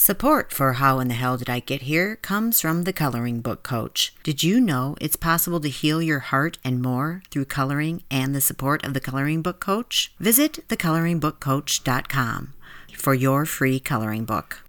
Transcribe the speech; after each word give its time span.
Support 0.00 0.52
for 0.52 0.74
How 0.74 1.00
in 1.00 1.08
the 1.08 1.14
Hell 1.14 1.38
Did 1.38 1.50
I 1.50 1.58
Get 1.58 1.82
Here 1.82 2.14
comes 2.14 2.60
from 2.60 2.84
the 2.84 2.92
Coloring 2.92 3.40
Book 3.40 3.64
Coach. 3.64 4.14
Did 4.22 4.44
you 4.44 4.60
know 4.60 4.94
it's 5.00 5.16
possible 5.16 5.58
to 5.58 5.68
heal 5.68 6.00
your 6.00 6.20
heart 6.20 6.56
and 6.62 6.80
more 6.80 7.24
through 7.32 7.46
coloring 7.46 8.04
and 8.08 8.32
the 8.32 8.40
support 8.40 8.84
of 8.86 8.94
the 8.94 9.00
Coloring 9.00 9.42
Book 9.42 9.58
Coach? 9.58 10.14
Visit 10.20 10.66
thecoloringbookcoach.com 10.68 12.54
for 12.96 13.12
your 13.12 13.44
free 13.44 13.80
coloring 13.80 14.24
book. 14.24 14.62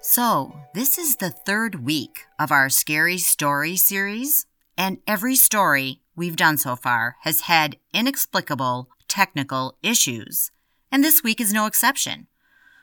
So, 0.00 0.56
this 0.72 0.96
is 0.96 1.16
the 1.16 1.30
third 1.30 1.84
week 1.84 2.20
of 2.38 2.50
our 2.50 2.70
Scary 2.70 3.18
Story 3.18 3.76
series, 3.76 4.46
and 4.80 4.96
every 5.06 5.36
story 5.36 6.00
we've 6.16 6.36
done 6.36 6.56
so 6.56 6.74
far 6.74 7.16
has 7.20 7.42
had 7.42 7.76
inexplicable 7.92 8.88
technical 9.08 9.76
issues. 9.82 10.52
And 10.90 11.04
this 11.04 11.22
week 11.22 11.38
is 11.38 11.52
no 11.52 11.66
exception. 11.66 12.28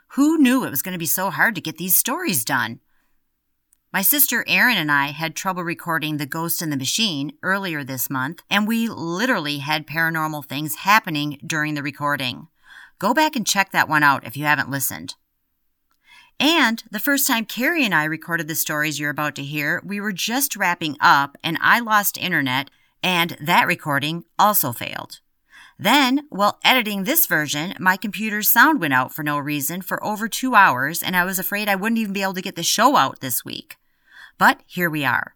Who 0.09 0.37
knew 0.37 0.63
it 0.63 0.69
was 0.69 0.83
going 0.83 0.93
to 0.93 0.99
be 0.99 1.07
so 1.07 1.31
hard 1.31 1.55
to 1.55 1.61
get 1.61 1.77
these 1.77 1.97
stories 1.97 2.45
done? 2.45 2.81
My 3.91 4.03
sister 4.03 4.45
Erin 4.47 4.77
and 4.77 4.91
I 4.91 5.07
had 5.07 5.35
trouble 5.35 5.63
recording 5.63 6.17
The 6.17 6.27
Ghost 6.27 6.61
in 6.61 6.69
the 6.69 6.77
Machine 6.77 7.31
earlier 7.41 7.83
this 7.83 8.11
month, 8.11 8.43
and 8.47 8.67
we 8.67 8.87
literally 8.87 9.57
had 9.57 9.87
paranormal 9.87 10.45
things 10.45 10.75
happening 10.75 11.39
during 11.43 11.73
the 11.73 11.81
recording. 11.81 12.47
Go 12.99 13.15
back 13.15 13.35
and 13.35 13.47
check 13.47 13.71
that 13.71 13.89
one 13.89 14.03
out 14.03 14.23
if 14.23 14.37
you 14.37 14.45
haven't 14.45 14.69
listened. 14.69 15.15
And 16.39 16.83
the 16.91 16.99
first 16.99 17.27
time 17.27 17.45
Carrie 17.45 17.83
and 17.83 17.95
I 17.95 18.03
recorded 18.03 18.47
the 18.47 18.55
stories 18.55 18.99
you're 18.99 19.09
about 19.09 19.35
to 19.35 19.43
hear, 19.43 19.81
we 19.83 19.99
were 19.99 20.11
just 20.11 20.55
wrapping 20.55 20.95
up 20.99 21.35
and 21.43 21.57
I 21.61 21.79
lost 21.79 22.17
internet 22.17 22.69
and 23.01 23.35
that 23.41 23.65
recording 23.65 24.25
also 24.37 24.71
failed. 24.71 25.19
Then, 25.79 26.25
while 26.29 26.59
editing 26.63 27.03
this 27.03 27.27
version, 27.27 27.73
my 27.79 27.97
computer's 27.97 28.49
sound 28.49 28.79
went 28.81 28.93
out 28.93 29.13
for 29.13 29.23
no 29.23 29.37
reason 29.37 29.81
for 29.81 30.03
over 30.03 30.27
two 30.27 30.55
hours 30.55 31.01
and 31.01 31.15
I 31.15 31.25
was 31.25 31.39
afraid 31.39 31.67
I 31.67 31.75
wouldn't 31.75 31.99
even 31.99 32.13
be 32.13 32.23
able 32.23 32.33
to 32.35 32.41
get 32.41 32.55
the 32.55 32.63
show 32.63 32.95
out 32.95 33.19
this 33.19 33.43
week. 33.43 33.77
But 34.37 34.61
here 34.67 34.89
we 34.89 35.05
are. 35.05 35.35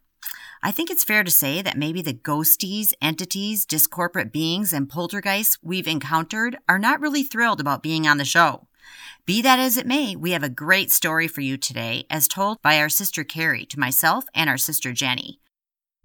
I 0.64 0.72
think 0.72 0.92
it's 0.92 1.04
fair 1.04 1.24
to 1.24 1.32
say 1.32 1.64
that 1.64 1.78
maybe 1.78 2.04
the 2.04 2.14
ghosties, 2.14 2.94
entities, 3.02 3.66
discorporate 3.66 4.32
beings, 4.32 4.72
and 4.72 4.88
poltergeists 4.88 5.58
we've 5.64 5.88
encountered 5.88 6.58
are 6.70 6.78
not 6.78 7.02
really 7.02 7.24
thrilled 7.24 7.60
about 7.60 7.82
being 7.82 8.08
on 8.08 8.18
the 8.18 8.26
show. 8.26 8.68
Be 9.26 9.42
that 9.42 9.60
as 9.60 9.78
it 9.78 9.86
may, 9.86 10.16
we 10.16 10.32
have 10.32 10.44
a 10.44 10.50
great 10.50 10.92
story 10.92 11.28
for 11.28 11.42
you 11.42 11.58
today, 11.58 12.06
as 12.10 12.28
told 12.28 12.62
by 12.62 12.78
our 12.78 12.90
sister 12.90 13.24
Carrie 13.24 13.66
to 13.68 13.80
myself 13.80 14.26
and 14.34 14.50
our 14.50 14.58
sister 14.58 14.94
Jenny. 14.94 15.40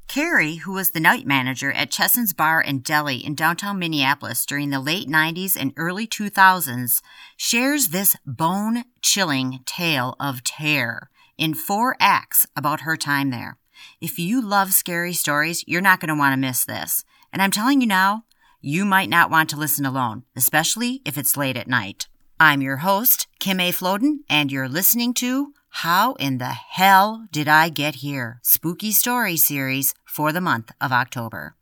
Carrie, 0.09 0.57
who 0.57 0.73
was 0.73 0.91
the 0.91 1.01
night 1.01 1.27
manager 1.27 1.73
at 1.73 1.91
Chesson's 1.91 2.33
Bar 2.33 2.61
and 2.61 2.85
Deli 2.85 3.17
in 3.17 3.35
downtown 3.35 3.79
Minneapolis 3.79 4.47
during 4.47 4.71
the 4.71 4.81
late 4.81 5.09
90s 5.09 5.57
and 5.59 5.73
early 5.77 6.07
2000s, 6.07 7.03
shares 7.37 7.89
this 7.89 8.17
bone 8.25 8.85
chilling 9.03 9.61
tale 9.67 10.15
of 10.21 10.45
terror 10.45 11.11
in 11.37 11.55
four 11.55 11.97
acts 11.99 12.47
about 12.57 12.81
her 12.81 12.97
time 12.97 13.31
there. 13.31 13.59
If 14.01 14.19
you 14.19 14.41
love 14.41 14.73
scary 14.73 15.13
stories, 15.13 15.65
you're 15.67 15.81
not 15.81 16.01
going 16.01 16.09
to 16.09 16.19
want 16.19 16.33
to 16.33 16.37
miss 16.39 16.65
this. 16.65 17.05
And 17.33 17.43
I'm 17.43 17.51
telling 17.51 17.81
you 17.81 17.87
now, 17.87 18.25
you 18.61 18.85
might 18.85 19.11
not 19.11 19.31
want 19.31 19.51
to 19.51 19.57
listen 19.57 19.85
alone, 19.85 20.25
especially 20.35 21.03
if 21.05 21.19
it's 21.19 21.37
late 21.37 21.57
at 21.57 21.69
night. 21.69 22.09
I'm 22.39 22.61
your 22.61 22.79
host, 22.79 23.29
Kim 23.39 23.61
A. 23.61 23.73
Floden, 23.73 24.19
and 24.29 24.53
you're 24.53 24.69
listening 24.69 25.15
to 25.15 25.55
How 25.71 26.13
in 26.15 26.37
the 26.37 26.53
Hell 26.53 27.27
Did 27.33 27.49
I 27.49 27.71
Get 27.71 27.97
Here? 27.97 28.41
Spooky 28.43 28.93
Story 28.93 29.39
Series 29.39 29.95
for 30.05 30.33
the 30.33 30.41
month 30.43 30.71
of 30.79 30.93
October. 30.93 31.57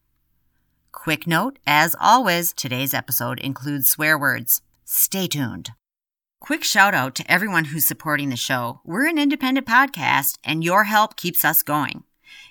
Quick 0.90 1.28
note, 1.28 1.60
as 1.64 1.94
always, 2.00 2.52
today's 2.52 2.92
episode 2.92 3.38
includes 3.38 3.88
swear 3.88 4.18
words. 4.18 4.62
Stay 4.84 5.28
tuned. 5.28 5.70
Quick 6.40 6.64
shout 6.64 6.92
out 6.92 7.14
to 7.14 7.30
everyone 7.30 7.66
who's 7.66 7.86
supporting 7.86 8.30
the 8.30 8.36
show. 8.36 8.80
We're 8.84 9.06
an 9.08 9.16
independent 9.16 9.68
podcast, 9.68 10.38
and 10.42 10.64
your 10.64 10.84
help 10.84 11.14
keeps 11.14 11.44
us 11.44 11.62
going. 11.62 12.02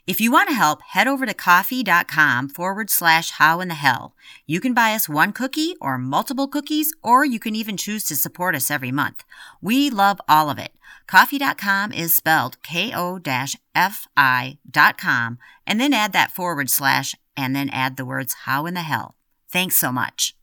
If 0.06 0.20
you 0.20 0.34
want 0.34 0.50
to 0.50 0.56
help, 0.56 0.82
head 0.82 1.08
over 1.08 1.26
to 1.26 1.34
ko-fi.com 1.34 2.50
forward 2.50 2.90
slash 2.90 3.32
how 3.32 3.62
in 3.62 3.70
the 3.70 3.76
hell. 3.76 4.16
You 4.46 4.60
can 4.60 4.74
buy 4.74 4.94
us 4.94 5.08
one 5.08 5.32
cookie 5.32 5.76
or 5.80 5.98
multiple 5.98 6.50
cookies, 6.50 6.94
or 7.02 7.24
you 7.24 7.40
can 7.40 7.56
even 7.56 7.78
choose 7.78 8.04
to 8.06 8.18
support 8.18 8.54
us 8.54 8.70
every 8.70 8.92
month. 8.92 9.24
We 9.62 9.90
love 9.90 10.20
all 10.28 10.50
of 10.50 10.60
it. 10.60 10.74
Ko-fi.com 11.08 11.94
is 11.94 12.14
spelled 12.14 12.62
K-O-F-I.com 12.64 13.24
and 15.66 15.80
then 15.80 15.94
add 15.94 16.12
that 16.12 16.32
forward 16.32 16.70
slash 16.70 17.16
and 17.38 17.56
then 17.56 17.70
add 17.70 17.96
the 17.96 18.06
words 18.06 18.34
how 18.46 18.66
in 18.66 18.74
the 18.74 18.82
hell. 18.82 19.16
Thanks 19.50 19.78
so 19.78 19.92
much. 19.94 20.36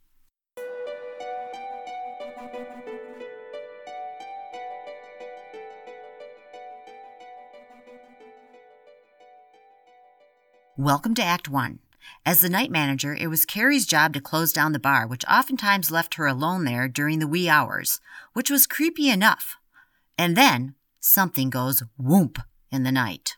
Welcome 10.77 11.15
to 11.15 11.23
Act 11.23 11.49
1. 11.49 11.79
As 12.25 12.39
the 12.39 12.47
night 12.47 12.71
manager, 12.71 13.13
it 13.13 13.27
was 13.27 13.45
Carrie's 13.45 13.85
job 13.85 14.13
to 14.13 14.21
close 14.21 14.53
down 14.53 14.71
the 14.71 14.79
bar, 14.79 15.05
which 15.05 15.25
oftentimes 15.25 15.91
left 15.91 16.13
her 16.13 16.25
alone 16.25 16.63
there 16.63 16.87
during 16.87 17.19
the 17.19 17.27
wee 17.27 17.49
hours, 17.49 17.99
which 18.31 18.49
was 18.49 18.67
creepy 18.67 19.09
enough. 19.09 19.57
And 20.17 20.37
then 20.37 20.75
something 21.01 21.49
goes 21.49 21.83
whoomp 22.01 22.37
in 22.71 22.83
the 22.83 22.91
night. 22.91 23.35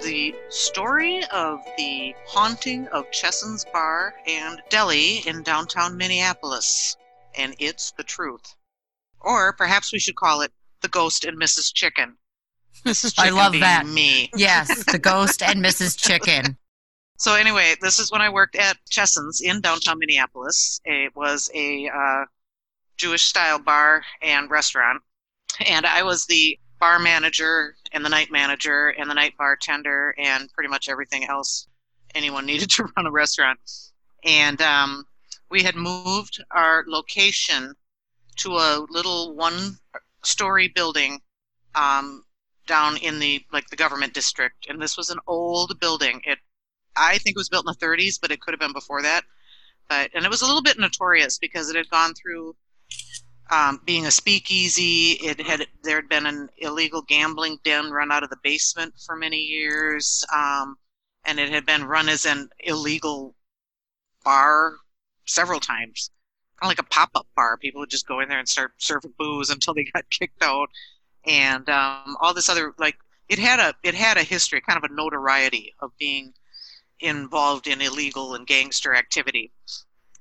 The 0.00 0.36
story 0.50 1.24
of 1.32 1.58
the 1.76 2.14
haunting 2.24 2.86
of 2.88 3.10
Chesson's 3.10 3.64
Bar 3.64 4.14
and 4.28 4.62
Deli 4.70 5.26
in 5.26 5.42
downtown 5.42 5.96
Minneapolis. 5.96 6.96
And 7.36 7.56
it's 7.58 7.90
the 7.90 8.04
truth. 8.04 8.54
Or 9.20 9.52
perhaps 9.52 9.92
we 9.92 9.98
should 9.98 10.16
call 10.16 10.42
it 10.42 10.52
The 10.80 10.88
Ghost 10.88 11.24
and 11.24 11.36
Mrs. 11.36 11.74
Chicken. 11.74 12.18
Mrs. 12.84 13.14
Chicken 13.14 13.34
I 13.34 13.36
love 13.36 13.52
that. 13.60 13.86
Me. 13.86 14.30
Yes, 14.36 14.84
the 14.84 14.98
ghost 14.98 15.42
and 15.42 15.64
Mrs. 15.64 15.98
Chicken. 15.98 16.56
So 17.16 17.34
anyway, 17.34 17.74
this 17.80 17.98
is 17.98 18.12
when 18.12 18.20
I 18.20 18.28
worked 18.28 18.54
at 18.54 18.76
Chesson's 18.88 19.40
in 19.40 19.60
downtown 19.60 19.98
Minneapolis. 19.98 20.80
It 20.84 21.14
was 21.16 21.50
a 21.54 21.88
uh, 21.88 22.24
Jewish 22.96 23.22
style 23.22 23.58
bar 23.58 24.02
and 24.22 24.50
restaurant, 24.50 25.02
and 25.66 25.84
I 25.84 26.04
was 26.04 26.26
the 26.26 26.58
bar 26.78 26.98
manager 26.98 27.74
and 27.92 28.04
the 28.04 28.08
night 28.08 28.30
manager 28.30 28.94
and 28.98 29.10
the 29.10 29.14
night 29.14 29.34
bartender 29.36 30.14
and 30.16 30.48
pretty 30.52 30.68
much 30.68 30.88
everything 30.88 31.24
else 31.24 31.66
anyone 32.14 32.46
needed 32.46 32.70
to 32.76 32.84
run 32.96 33.06
a 33.06 33.10
restaurant. 33.10 33.58
And 34.24 34.60
um, 34.62 35.04
we 35.50 35.62
had 35.62 35.76
moved 35.76 36.42
our 36.50 36.84
location 36.86 37.74
to 38.36 38.52
a 38.52 38.86
little 38.88 39.34
one-story 39.34 40.68
building 40.68 41.20
um, 41.74 42.24
down 42.68 42.96
in 42.98 43.18
the 43.18 43.44
like 43.52 43.68
the 43.68 43.76
government 43.76 44.14
district, 44.14 44.66
and 44.68 44.80
this 44.80 44.96
was 44.96 45.10
an 45.10 45.18
old 45.26 45.80
building. 45.80 46.20
It 46.24 46.38
I 46.96 47.18
think 47.18 47.36
it 47.36 47.40
was 47.40 47.48
built 47.48 47.66
in 47.66 47.74
the 47.78 47.86
30s, 47.86 48.20
but 48.20 48.30
it 48.30 48.40
could 48.40 48.52
have 48.52 48.60
been 48.60 48.72
before 48.72 49.02
that. 49.02 49.24
But 49.88 50.10
and 50.14 50.24
it 50.24 50.30
was 50.30 50.42
a 50.42 50.46
little 50.46 50.62
bit 50.62 50.78
notorious 50.78 51.38
because 51.38 51.70
it 51.70 51.76
had 51.76 51.88
gone 51.88 52.12
through 52.14 52.54
um, 53.50 53.80
being 53.84 54.06
a 54.06 54.10
speakeasy. 54.10 55.12
It 55.12 55.40
had 55.40 55.66
there 55.82 55.96
had 55.96 56.08
been 56.08 56.26
an 56.26 56.48
illegal 56.58 57.02
gambling 57.02 57.58
den 57.64 57.90
run 57.90 58.12
out 58.12 58.22
of 58.22 58.30
the 58.30 58.36
basement 58.42 58.94
for 59.04 59.16
many 59.16 59.38
years, 59.38 60.24
um, 60.34 60.76
and 61.24 61.38
it 61.38 61.48
had 61.50 61.64
been 61.64 61.84
run 61.84 62.08
as 62.08 62.26
an 62.26 62.48
illegal 62.60 63.34
bar 64.24 64.74
several 65.24 65.60
times, 65.60 66.10
kind 66.60 66.70
of 66.70 66.78
like 66.78 66.86
a 66.86 66.90
pop-up 66.90 67.26
bar. 67.34 67.56
People 67.56 67.80
would 67.80 67.90
just 67.90 68.06
go 68.06 68.20
in 68.20 68.28
there 68.28 68.38
and 68.38 68.48
start 68.48 68.72
serving 68.78 69.14
booze 69.18 69.50
until 69.50 69.74
they 69.74 69.84
got 69.84 70.10
kicked 70.10 70.42
out, 70.42 70.68
and 71.28 71.68
um, 71.68 72.16
all 72.20 72.34
this 72.34 72.48
other 72.48 72.74
like 72.78 72.96
it 73.28 73.38
had 73.38 73.60
a 73.60 73.74
it 73.82 73.94
had 73.94 74.16
a 74.16 74.22
history, 74.22 74.60
kind 74.60 74.82
of 74.82 74.90
a 74.90 74.94
notoriety 74.94 75.74
of 75.80 75.92
being 75.98 76.32
involved 77.00 77.66
in 77.66 77.80
illegal 77.80 78.34
and 78.34 78.46
gangster 78.46 78.94
activity. 78.94 79.52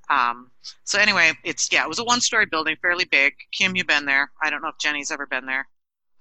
Um, 0.09 0.51
so 0.83 0.99
anyway, 0.99 1.31
it's 1.43 1.69
yeah, 1.71 1.83
it 1.83 1.89
was 1.89 1.99
a 1.99 2.03
one-story 2.03 2.45
building, 2.45 2.75
fairly 2.81 3.05
big. 3.05 3.33
Kim, 3.51 3.75
you've 3.75 3.87
been 3.87 4.05
there. 4.05 4.31
I 4.41 4.49
don't 4.49 4.61
know 4.61 4.69
if 4.69 4.77
Jenny's 4.77 5.11
ever 5.11 5.25
been 5.25 5.45
there, 5.45 5.67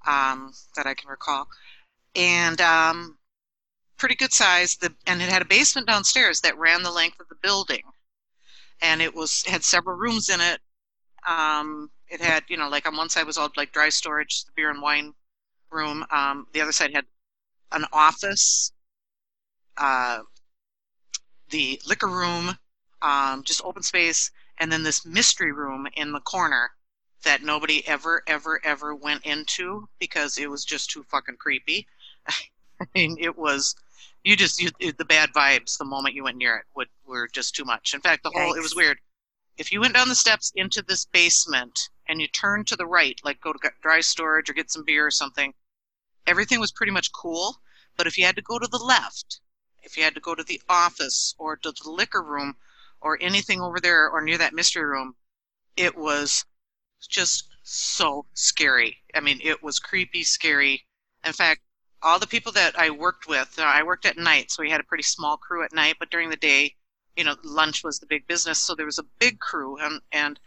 um, 0.07 0.53
that 0.77 0.87
I 0.87 0.95
can 0.95 1.11
recall, 1.11 1.49
and 2.15 2.61
um, 2.61 3.19
pretty 3.97 4.15
good 4.15 4.33
size. 4.33 4.77
The 4.77 4.95
and 5.07 5.21
it 5.21 5.29
had 5.29 5.43
a 5.43 5.47
basement 5.47 5.89
downstairs 5.89 6.41
that 6.43 6.59
ran 6.59 6.83
the 6.83 6.91
length 6.91 7.21
of 7.21 7.29
the 7.29 7.37
building, 7.43 7.83
and 8.81 9.03
it 9.03 9.15
was 9.15 9.45
had 9.45 9.65
several 9.65 9.97
rooms 9.97 10.29
in 10.29 10.41
it. 10.41 10.61
It 12.09 12.21
had 12.21 12.45
you 12.49 12.57
know 12.57 12.69
like 12.69 12.87
on 12.87 12.97
one 12.97 13.09
side 13.09 13.27
was 13.27 13.39
all 13.39 13.51
like 13.57 13.73
dry 13.73 13.89
storage, 13.89 14.45
the 14.45 14.53
beer 14.55 14.71
and 14.71 14.83
wine 14.83 15.15
room. 15.71 16.05
Um, 16.11 16.47
the 16.53 16.61
other 16.61 16.73
side 16.73 16.95
had 16.95 17.05
an 17.73 17.85
office. 17.93 18.73
Uh, 19.77 20.21
the 21.51 21.81
liquor 21.87 22.09
room, 22.09 22.57
um, 23.03 23.43
just 23.45 23.65
open 23.65 23.83
space, 23.83 24.31
and 24.59 24.71
then 24.73 24.83
this 24.83 25.05
mystery 25.07 25.53
room 25.53 25.87
in 25.95 26.13
the 26.13 26.21
corner 26.21 26.71
that 27.25 27.43
nobody 27.43 27.87
ever, 27.87 28.23
ever, 28.27 28.61
ever 28.65 28.95
went 28.95 29.25
into 29.27 29.89
because 29.99 30.39
it 30.39 30.49
was 30.51 30.65
just 30.65 30.91
too 30.91 31.03
fucking 31.05 31.37
creepy. 31.37 31.87
I 32.29 32.87
mean, 32.95 33.17
it 33.21 33.37
was, 33.37 33.75
You 34.25 34.37
just 34.37 34.61
you, 34.61 34.71
the 34.93 35.05
bad 35.05 35.31
vibes 35.33 35.79
the 35.79 35.85
moment 35.85 36.15
you 36.15 36.25
went 36.25 36.37
near 36.37 36.57
it 36.57 36.65
would 36.75 36.89
were 37.07 37.29
just 37.29 37.55
too 37.55 37.65
much. 37.65 37.95
In 37.95 38.01
fact, 38.01 38.23
the 38.23 38.31
whole 38.31 38.55
it 38.55 38.61
was 38.63 38.75
weird. 38.75 38.99
If 39.57 39.73
you 39.73 39.81
went 39.81 39.95
down 39.95 40.09
the 40.09 40.15
steps 40.15 40.53
into 40.57 40.83
this 40.83 41.05
basement 41.07 41.91
and 42.09 42.21
you 42.21 42.29
turn 42.29 42.65
to 42.65 42.77
the 42.77 42.87
right, 42.87 43.21
like 43.25 43.41
go 43.41 43.53
to 43.53 43.71
dry 43.83 44.01
storage 44.01 44.49
or 44.49 44.55
get 44.55 44.71
some 44.71 44.85
beer 44.85 45.07
or 45.07 45.11
something, 45.11 45.55
everything 46.27 46.61
was 46.61 46.73
pretty 46.73 46.93
much 46.93 47.13
cool. 47.13 47.57
But 47.97 48.07
if 48.07 48.19
you 48.19 48.25
had 48.25 48.37
to 48.37 48.43
go 48.43 48.59
to 48.59 48.67
the 48.67 48.79
left, 48.79 49.41
if 49.83 49.97
you 49.97 50.05
had 50.05 50.15
to 50.15 50.21
go 50.21 50.35
to 50.35 50.43
the 50.43 50.61
office 50.69 51.35
or 51.39 51.57
to 51.57 51.73
the 51.73 51.91
liquor 51.91 52.23
room 52.23 52.57
or 53.01 53.19
anything 53.21 53.61
over 53.61 53.81
there 53.81 54.09
or 54.11 54.21
near 54.21 54.39
that 54.39 54.55
mystery 54.55 54.85
room, 54.85 55.15
it 55.77 55.97
was 55.97 56.45
just 57.09 57.49
so 57.63 58.27
scary. 58.35 58.99
I 59.15 59.21
mean, 59.21 59.41
it 59.43 59.63
was 59.63 59.79
creepy, 59.79 60.25
scary. 60.25 60.87
In 61.25 61.33
fact, 61.33 61.63
all 62.03 62.19
the 62.19 62.27
people 62.27 62.53
that 62.53 62.79
I 62.79 62.91
worked 62.91 63.27
with, 63.27 63.59
uh, 63.59 63.63
I 63.63 63.83
worked 63.83 64.07
at 64.07 64.19
night, 64.19 64.51
so 64.51 64.63
we 64.63 64.71
had 64.71 64.81
a 64.81 64.85
pretty 64.85 65.03
small 65.03 65.37
crew 65.37 65.65
at 65.65 65.73
night, 65.73 65.97
but 65.99 66.11
during 66.11 66.31
the 66.31 66.37
day, 66.37 66.75
you 67.17 67.25
know, 67.25 67.37
lunch 67.43 67.83
was 67.83 67.99
the 67.99 68.07
big 68.07 68.27
business, 68.27 68.59
so 68.59 68.75
there 68.75 68.87
was 68.87 68.99
a 68.99 69.07
big 69.19 69.41
crew, 69.41 69.79
and, 69.79 70.01
and 70.13 70.39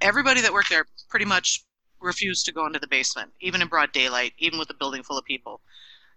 everybody 0.00 0.40
that 0.40 0.52
worked 0.52 0.70
there 0.70 0.86
pretty 1.08 1.24
much 1.26 1.64
refused 2.00 2.46
to 2.46 2.52
go 2.52 2.66
into 2.66 2.78
the 2.78 2.86
basement, 2.86 3.30
even 3.40 3.62
in 3.62 3.68
broad 3.68 3.92
daylight, 3.92 4.32
even 4.38 4.58
with 4.58 4.70
a 4.70 4.74
building 4.74 5.02
full 5.02 5.18
of 5.18 5.24
people. 5.24 5.60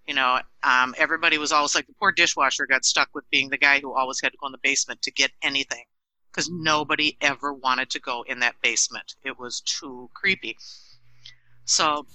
You 0.08 0.16
know, 0.16 0.40
um, 0.64 0.94
everybody 0.98 1.38
was 1.38 1.52
always 1.52 1.76
like 1.76 1.88
the 1.88 1.94
poor 1.94 2.12
dishwasher 2.12 2.66
got 2.66 2.84
stuck 2.86 3.10
with 3.14 3.30
being 3.30 3.50
the 3.50 3.58
guy 3.58 3.80
who 3.80 3.94
always 3.94 4.22
had 4.22 4.32
to 4.34 4.38
go 4.38 4.48
in 4.48 4.52
the 4.52 4.58
basement 4.58 5.02
to 5.04 5.12
get 5.12 5.32
anything 5.42 5.86
because 6.32 6.50
nobody 6.50 7.18
ever 7.22 7.54
wanted 7.54 7.90
to 7.92 8.00
go 8.00 8.24
in 8.28 8.40
that 8.40 8.56
basement. 8.62 9.16
It 9.24 9.40
was 9.40 9.62
too 9.62 10.10
creepy. 10.14 10.58
So, 11.66 12.06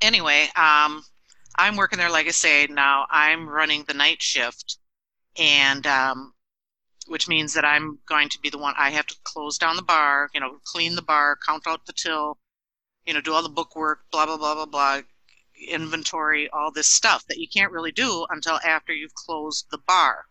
anyway, 0.00 0.48
um, 0.56 1.02
I'm 1.56 1.76
working 1.76 1.98
there, 1.98 2.10
like 2.10 2.28
I 2.28 2.30
say, 2.30 2.66
now 2.70 3.06
I'm 3.10 3.48
running 3.48 3.84
the 3.86 3.94
night 3.94 4.22
shift, 4.22 4.78
and 5.36 5.86
um, 5.86 6.32
which 7.08 7.28
means 7.28 7.54
that 7.54 7.64
I'm 7.64 7.98
going 8.06 8.28
to 8.30 8.40
be 8.40 8.50
the 8.50 8.58
one 8.58 8.74
I 8.76 8.90
have 8.90 9.06
to 9.06 9.16
close 9.24 9.58
down 9.58 9.76
the 9.76 9.82
bar, 9.82 10.28
you 10.34 10.40
know, 10.40 10.58
clean 10.64 10.94
the 10.94 11.02
bar, 11.02 11.36
count 11.46 11.66
out 11.66 11.86
the 11.86 11.92
till, 11.92 12.38
you 13.06 13.14
know, 13.14 13.20
do 13.20 13.32
all 13.32 13.42
the 13.42 13.48
book 13.48 13.74
work, 13.74 14.00
blah, 14.10 14.26
blah, 14.26 14.36
blah, 14.36 14.54
blah, 14.54 14.66
blah, 14.66 15.00
inventory, 15.68 16.48
all 16.50 16.70
this 16.70 16.86
stuff 16.86 17.26
that 17.26 17.38
you 17.38 17.48
can't 17.48 17.72
really 17.72 17.92
do 17.92 18.26
until 18.30 18.60
after 18.64 18.92
you've 18.92 19.14
closed 19.14 19.66
the 19.70 19.78
bar. 19.78 20.24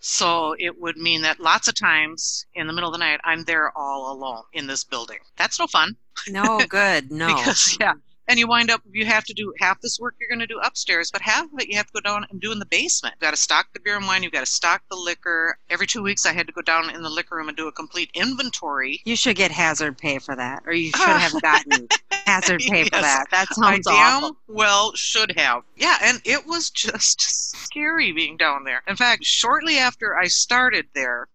So 0.00 0.54
it 0.58 0.80
would 0.80 0.96
mean 0.96 1.22
that 1.22 1.40
lots 1.40 1.68
of 1.68 1.74
times 1.74 2.46
in 2.54 2.66
the 2.66 2.72
middle 2.72 2.88
of 2.88 2.94
the 2.94 2.98
night, 2.98 3.20
I'm 3.24 3.44
there 3.44 3.76
all 3.76 4.10
alone 4.12 4.44
in 4.54 4.66
this 4.66 4.82
building. 4.82 5.18
That's 5.36 5.58
no 5.58 5.66
fun. 5.66 5.96
No, 6.28 6.60
good. 6.68 7.12
No. 7.12 7.26
Because, 7.36 7.76
yeah. 7.78 7.94
And 8.30 8.38
you 8.38 8.46
wind 8.46 8.70
up, 8.70 8.80
you 8.92 9.04
have 9.06 9.24
to 9.24 9.34
do 9.34 9.52
half 9.58 9.80
this 9.80 9.98
work 9.98 10.14
you're 10.20 10.28
going 10.28 10.38
to 10.38 10.46
do 10.46 10.60
upstairs, 10.60 11.10
but 11.10 11.20
half 11.20 11.46
of 11.46 11.58
it 11.58 11.66
you 11.68 11.76
have 11.76 11.86
to 11.86 11.92
go 11.94 12.00
down 12.00 12.24
and 12.30 12.40
do 12.40 12.52
in 12.52 12.60
the 12.60 12.64
basement. 12.66 13.16
You've 13.16 13.22
got 13.22 13.32
to 13.32 13.36
stock 13.36 13.66
the 13.74 13.80
beer 13.80 13.96
and 13.96 14.06
wine, 14.06 14.22
you've 14.22 14.30
got 14.30 14.46
to 14.46 14.46
stock 14.46 14.82
the 14.88 14.94
liquor. 14.96 15.58
Every 15.68 15.88
two 15.88 16.00
weeks, 16.00 16.24
I 16.24 16.32
had 16.32 16.46
to 16.46 16.52
go 16.52 16.62
down 16.62 16.90
in 16.94 17.02
the 17.02 17.10
liquor 17.10 17.34
room 17.34 17.48
and 17.48 17.56
do 17.56 17.66
a 17.66 17.72
complete 17.72 18.08
inventory. 18.14 19.00
you 19.04 19.16
should 19.16 19.34
get 19.34 19.50
hazard 19.50 19.98
pay 19.98 20.20
for 20.20 20.36
that, 20.36 20.62
or 20.64 20.72
you 20.72 20.92
should 20.92 21.00
have 21.08 21.42
gotten 21.42 21.88
hazard 22.24 22.60
pay 22.60 22.84
for 22.84 22.90
Yes. 22.92 23.02
that. 23.02 23.24
That 23.32 23.46
I 23.50 23.54
sounds 23.72 23.86
damn 23.88 24.22
awful. 24.24 24.36
well 24.46 24.92
should 24.94 25.36
have. 25.36 25.64
Yeah, 25.76 25.96
and 26.00 26.20
it 26.24 26.46
was 26.46 26.70
just 26.70 27.20
scary 27.66 28.12
being 28.12 28.36
down 28.36 28.62
there. 28.62 28.84
In 28.86 28.94
fact, 28.94 29.24
shortly 29.24 29.76
after 29.78 30.16
I 30.16 30.28
started 30.28 30.86
there, 30.94 31.26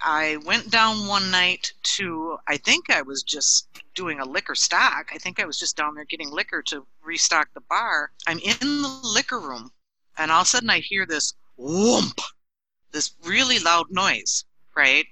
I 0.00 0.36
went 0.44 0.70
down 0.70 1.08
one 1.08 1.30
night 1.30 1.72
to, 1.96 2.38
I 2.46 2.56
think 2.56 2.90
I 2.90 3.02
was 3.02 3.22
just 3.22 3.68
doing 3.94 4.20
a 4.20 4.24
liquor 4.24 4.54
stock. 4.54 5.10
I 5.12 5.18
think 5.18 5.40
I 5.40 5.44
was 5.44 5.58
just 5.58 5.76
down 5.76 5.94
there 5.94 6.04
getting 6.04 6.30
liquor 6.30 6.62
to 6.62 6.86
restock 7.02 7.48
the 7.52 7.62
bar. 7.62 8.12
I'm 8.26 8.38
in 8.38 8.82
the 8.82 9.00
liquor 9.02 9.40
room, 9.40 9.72
and 10.16 10.30
all 10.30 10.42
of 10.42 10.46
a 10.46 10.48
sudden 10.48 10.70
I 10.70 10.78
hear 10.78 11.04
this 11.04 11.34
whoomp, 11.58 12.20
this 12.92 13.14
really 13.24 13.58
loud 13.58 13.90
noise, 13.90 14.44
right? 14.76 15.06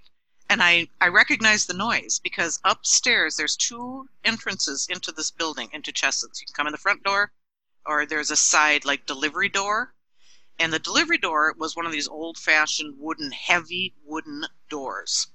And 0.48 0.62
I, 0.62 0.86
I 1.00 1.08
recognize 1.08 1.66
the 1.66 1.74
noise 1.74 2.20
because 2.22 2.60
upstairs 2.64 3.34
there's 3.34 3.56
two 3.56 4.08
entrances 4.24 4.86
into 4.88 5.10
this 5.10 5.32
building, 5.32 5.68
into 5.72 5.90
Chesson's. 5.90 6.40
You 6.40 6.46
can 6.46 6.54
come 6.54 6.68
in 6.68 6.72
the 6.72 6.78
front 6.78 7.02
door, 7.02 7.32
or 7.84 8.06
there's 8.06 8.30
a 8.30 8.36
side 8.36 8.84
like 8.84 9.06
delivery 9.06 9.48
door. 9.48 9.92
And 10.58 10.72
the 10.72 10.78
delivery 10.78 11.18
door 11.18 11.54
was 11.58 11.76
one 11.76 11.86
of 11.86 11.92
these 11.92 12.08
old 12.08 12.38
fashioned 12.38 12.98
wooden, 12.98 13.30
heavy 13.30 13.94
wooden 14.04 14.46
doors. 14.70 15.28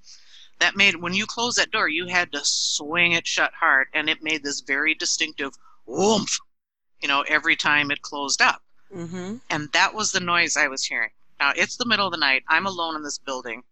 That 0.59 0.75
made, 0.75 0.95
when 0.95 1.13
you 1.13 1.25
closed 1.25 1.57
that 1.57 1.71
door, 1.71 1.87
you 1.87 2.07
had 2.07 2.31
to 2.31 2.41
swing 2.43 3.13
it 3.13 3.27
shut 3.27 3.53
hard, 3.53 3.87
and 3.93 4.09
it 4.09 4.23
made 4.23 4.43
this 4.43 4.61
very 4.61 4.93
distinctive 4.93 5.53
whoomph, 5.85 6.39
you 7.01 7.07
know, 7.07 7.21
every 7.21 7.55
time 7.55 7.91
it 7.91 8.01
closed 8.01 8.41
up. 8.41 8.61
Mm-hmm. 8.93 9.37
And 9.49 9.71
that 9.71 9.93
was 9.93 10.11
the 10.11 10.19
noise 10.19 10.57
I 10.57 10.67
was 10.67 10.85
hearing. 10.85 11.11
Now, 11.39 11.53
it's 11.55 11.77
the 11.77 11.85
middle 11.85 12.05
of 12.05 12.11
the 12.11 12.17
night. 12.17 12.43
I'm 12.47 12.67
alone 12.67 12.95
in 12.95 13.03
this 13.03 13.17
building. 13.17 13.63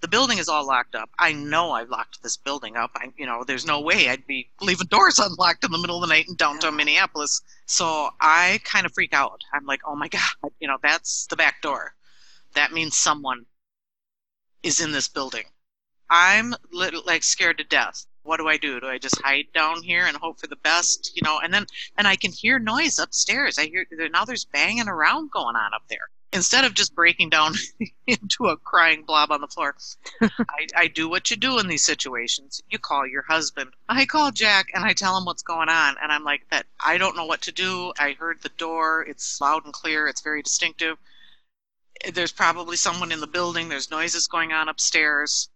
The 0.00 0.08
building 0.08 0.38
is 0.38 0.48
all 0.48 0.66
locked 0.66 0.94
up. 0.94 1.10
I 1.18 1.32
know 1.32 1.72
I've 1.72 1.90
locked 1.90 2.22
this 2.22 2.36
building 2.36 2.76
up. 2.76 2.92
I, 2.94 3.12
you 3.16 3.26
know, 3.26 3.44
there's 3.44 3.66
no 3.66 3.80
way 3.80 4.08
I'd 4.08 4.26
be 4.26 4.48
leaving 4.60 4.86
doors 4.86 5.18
unlocked 5.22 5.64
in 5.64 5.72
the 5.72 5.78
middle 5.78 5.96
of 5.96 6.08
the 6.08 6.14
night 6.14 6.28
in 6.28 6.36
downtown 6.36 6.76
Minneapolis. 6.76 7.42
So 7.68 8.08
I 8.18 8.60
kind 8.64 8.86
of 8.86 8.94
freak 8.94 9.12
out. 9.12 9.44
I'm 9.52 9.66
like, 9.66 9.82
oh 9.86 9.94
my 9.94 10.08
God, 10.42 10.50
you 10.58 10.66
know, 10.66 10.78
that's 10.82 11.26
the 11.26 11.36
back 11.36 11.60
door. 11.62 11.94
That 12.54 12.72
means 12.72 12.96
someone 12.96 13.44
is 14.62 14.80
in 14.80 14.90
this 14.90 15.08
building. 15.08 15.44
I'm 16.10 16.54
like 16.72 17.22
scared 17.22 17.58
to 17.58 17.64
death. 17.64 18.06
What 18.22 18.38
do 18.38 18.48
I 18.48 18.56
do? 18.56 18.80
Do 18.80 18.86
I 18.86 18.96
just 18.98 19.20
hide 19.22 19.52
down 19.52 19.82
here 19.82 20.06
and 20.06 20.16
hope 20.16 20.40
for 20.40 20.46
the 20.46 20.56
best? 20.56 21.12
You 21.14 21.22
know, 21.22 21.40
and 21.40 21.52
then 21.52 21.66
and 21.98 22.08
I 22.08 22.16
can 22.16 22.32
hear 22.32 22.58
noise 22.58 22.98
upstairs. 22.98 23.58
I 23.58 23.66
hear 23.66 23.86
now 24.10 24.24
there's 24.24 24.46
banging 24.46 24.88
around 24.88 25.30
going 25.30 25.56
on 25.56 25.74
up 25.74 25.82
there. 25.88 26.08
Instead 26.32 26.64
of 26.64 26.74
just 26.74 26.94
breaking 26.94 27.30
down 27.30 27.54
into 28.06 28.48
a 28.48 28.56
crying 28.56 29.02
blob 29.04 29.32
on 29.32 29.40
the 29.40 29.46
floor, 29.46 29.74
I, 30.20 30.66
I 30.76 30.86
do 30.88 31.08
what 31.08 31.30
you 31.30 31.36
do 31.36 31.58
in 31.58 31.68
these 31.68 31.84
situations. 31.84 32.62
You 32.68 32.78
call 32.78 33.06
your 33.06 33.22
husband. 33.22 33.70
I 33.88 34.04
call 34.04 34.30
Jack 34.30 34.68
and 34.74 34.84
I 34.84 34.92
tell 34.92 35.16
him 35.16 35.24
what's 35.24 35.42
going 35.42 35.68
on, 35.68 35.96
and 36.02 36.12
I'm 36.12 36.24
like, 36.24 36.48
"That 36.50 36.66
I 36.78 36.98
don't 36.98 37.16
know 37.16 37.24
what 37.24 37.42
to 37.42 37.52
do. 37.52 37.92
I 37.98 38.12
heard 38.12 38.42
the 38.42 38.50
door. 38.50 39.04
It's 39.08 39.40
loud 39.40 39.64
and 39.64 39.72
clear. 39.72 40.06
It's 40.06 40.20
very 40.20 40.42
distinctive. 40.42 40.98
There's 42.12 42.32
probably 42.32 42.76
someone 42.76 43.10
in 43.10 43.20
the 43.20 43.26
building. 43.26 43.68
There's 43.68 43.90
noises 43.90 44.28
going 44.28 44.52
on 44.52 44.68
upstairs. 44.68 45.48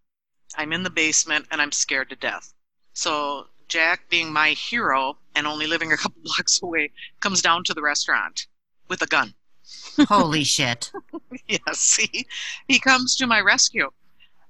I'm 0.56 0.72
in 0.72 0.82
the 0.82 0.90
basement 0.90 1.46
and 1.50 1.62
I'm 1.62 1.72
scared 1.72 2.10
to 2.10 2.16
death. 2.16 2.52
So 2.94 3.48
Jack, 3.68 4.08
being 4.08 4.32
my 4.32 4.50
hero 4.50 5.18
and 5.34 5.46
only 5.46 5.66
living 5.66 5.92
a 5.92 5.96
couple 5.96 6.20
blocks 6.24 6.60
away, 6.62 6.92
comes 7.20 7.40
down 7.42 7.64
to 7.64 7.74
the 7.74 7.82
restaurant 7.82 8.46
with 8.88 9.02
a 9.02 9.06
gun. 9.06 9.34
Holy 10.00 10.44
shit. 10.44 10.92
yes, 11.48 11.78
see, 11.78 12.26
he 12.68 12.78
comes 12.78 13.16
to 13.16 13.26
my 13.26 13.40
rescue. 13.40 13.90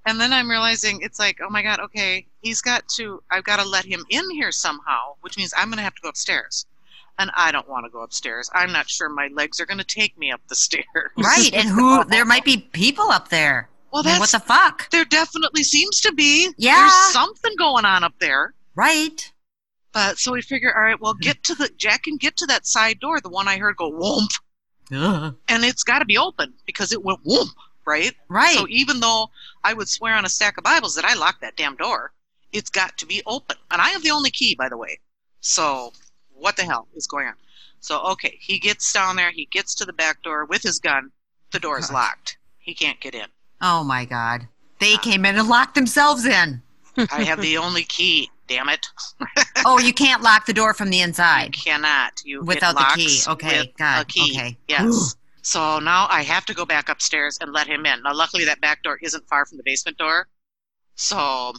And 0.05 0.19
then 0.19 0.33
I'm 0.33 0.49
realizing 0.49 0.99
it's 1.01 1.19
like, 1.19 1.39
oh 1.41 1.49
my 1.49 1.61
God, 1.61 1.79
okay, 1.79 2.25
he's 2.41 2.61
got 2.61 2.87
to, 2.95 3.23
I've 3.31 3.45
got 3.45 3.59
to 3.59 3.67
let 3.67 3.85
him 3.85 4.03
in 4.09 4.29
here 4.31 4.51
somehow, 4.51 5.15
which 5.21 5.37
means 5.37 5.53
I'm 5.55 5.69
going 5.69 5.77
to 5.77 5.83
have 5.83 5.95
to 5.95 6.01
go 6.01 6.09
upstairs. 6.09 6.65
And 7.19 7.31
I 7.35 7.51
don't 7.51 7.69
want 7.69 7.85
to 7.85 7.91
go 7.91 8.01
upstairs. 8.01 8.49
I'm 8.53 8.71
not 8.71 8.89
sure 8.89 9.07
my 9.07 9.29
legs 9.33 9.59
are 9.59 9.65
going 9.65 9.77
to 9.77 9.83
take 9.83 10.17
me 10.17 10.31
up 10.31 10.41
the 10.49 10.55
stairs. 10.55 11.11
Right. 11.17 11.53
And 11.53 11.69
who, 11.69 12.03
there 12.05 12.25
might 12.25 12.43
be 12.43 12.57
people 12.57 13.11
up 13.11 13.29
there. 13.29 13.69
Well, 13.91 14.03
that's, 14.03 14.19
what 14.19 14.31
the 14.31 14.39
fuck? 14.39 14.89
there 14.89 15.05
definitely 15.05 15.63
seems 15.63 16.01
to 16.01 16.11
be. 16.11 16.51
Yeah. 16.57 16.79
There's 16.81 17.13
something 17.13 17.53
going 17.57 17.85
on 17.85 18.03
up 18.03 18.15
there. 18.19 18.55
Right. 18.75 19.31
But 19.93 20.17
so 20.17 20.31
we 20.33 20.41
figure, 20.41 20.75
all 20.75 20.81
right, 20.81 20.99
well, 20.99 21.13
get 21.13 21.43
to 21.43 21.55
the, 21.55 21.69
Jack 21.77 22.03
can 22.03 22.17
get 22.17 22.35
to 22.37 22.47
that 22.47 22.65
side 22.65 22.99
door, 22.99 23.21
the 23.21 23.29
one 23.29 23.47
I 23.47 23.57
heard 23.57 23.77
go 23.77 23.91
whoomp, 23.91 24.31
And 24.91 25.63
it's 25.63 25.83
got 25.83 25.99
to 25.99 26.05
be 26.05 26.17
open 26.17 26.53
because 26.65 26.91
it 26.91 27.03
went 27.03 27.23
whoomp, 27.25 27.49
right? 27.85 28.13
Right. 28.29 28.55
So 28.55 28.67
even 28.69 28.99
though 28.99 29.29
I 29.63 29.73
would 29.73 29.89
swear 29.89 30.15
on 30.15 30.25
a 30.25 30.29
stack 30.29 30.57
of 30.57 30.63
Bibles 30.63 30.95
that 30.95 31.05
I 31.05 31.13
locked 31.15 31.41
that 31.41 31.55
damn 31.55 31.75
door, 31.75 32.11
it's 32.51 32.69
got 32.69 32.97
to 32.99 33.05
be 33.05 33.21
open. 33.25 33.55
And 33.71 33.81
I 33.81 33.89
have 33.89 34.03
the 34.03 34.11
only 34.11 34.29
key, 34.31 34.55
by 34.55 34.69
the 34.69 34.77
way. 34.77 34.99
So 35.41 35.93
what 36.33 36.55
the 36.57 36.63
hell 36.63 36.87
is 36.95 37.07
going 37.07 37.27
on? 37.27 37.35
So, 37.79 38.01
okay, 38.11 38.37
he 38.39 38.59
gets 38.59 38.91
down 38.93 39.15
there, 39.17 39.31
he 39.31 39.45
gets 39.51 39.75
to 39.75 39.85
the 39.85 39.91
back 39.93 40.21
door 40.23 40.45
with 40.45 40.61
his 40.61 40.79
gun. 40.79 41.11
The 41.51 41.59
door 41.59 41.77
is 41.77 41.91
locked. 41.91 42.37
He 42.59 42.73
can't 42.73 42.99
get 43.01 43.13
in. 43.13 43.27
oh 43.61 43.83
my 43.83 44.05
God. 44.05 44.47
They 44.79 44.93
uh, 44.95 44.99
came 44.99 45.25
in 45.25 45.37
and 45.37 45.47
locked 45.47 45.75
themselves 45.75 46.25
in. 46.25 46.61
I 46.97 47.23
have 47.23 47.41
the 47.41 47.57
only 47.57 47.83
key. 47.83 48.29
Damn 48.47 48.69
it! 48.69 48.87
Oh, 49.65 49.79
you 49.79 49.93
can't 50.03 50.21
lock 50.21 50.45
the 50.45 50.53
door 50.53 50.73
from 50.73 50.89
the 50.89 50.97
You 50.97 51.03
inside 51.05 51.53
cannot. 51.53 52.21
You 52.25 52.41
it 52.41 52.45
without 52.45 52.75
the 52.75 52.91
key. 52.95 53.19
Okay. 53.27 53.73
God. 53.77 54.01
a 54.01 54.05
key. 54.05 54.33
Okay. 54.35 54.57
Yes. 54.67 55.15
So 55.43 55.79
now 55.79 56.07
I 56.09 56.23
have 56.23 56.45
to 56.45 56.53
go 56.53 56.65
back 56.65 56.87
upstairs 56.87 57.37
and 57.41 57.51
let 57.51 57.67
him 57.67 57.85
in. 57.85 58.01
Now, 58.03 58.13
luckily, 58.13 58.45
that 58.45 58.61
back 58.61 58.81
door 58.81 58.97
isn't 59.01 59.27
far 59.27 59.45
from 59.45 59.57
the 59.57 59.63
basement 59.63 59.97
door. 59.97 60.27
So 60.95 61.53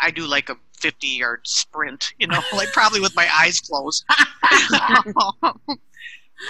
I 0.00 0.10
do 0.10 0.26
like 0.26 0.48
a 0.48 0.56
50 0.78 1.06
yard 1.08 1.40
sprint, 1.44 2.14
you 2.18 2.26
know, 2.26 2.40
like 2.54 2.72
probably 2.72 3.00
with 3.00 3.14
my 3.14 3.28
eyes 3.38 3.60
closed. 3.60 4.04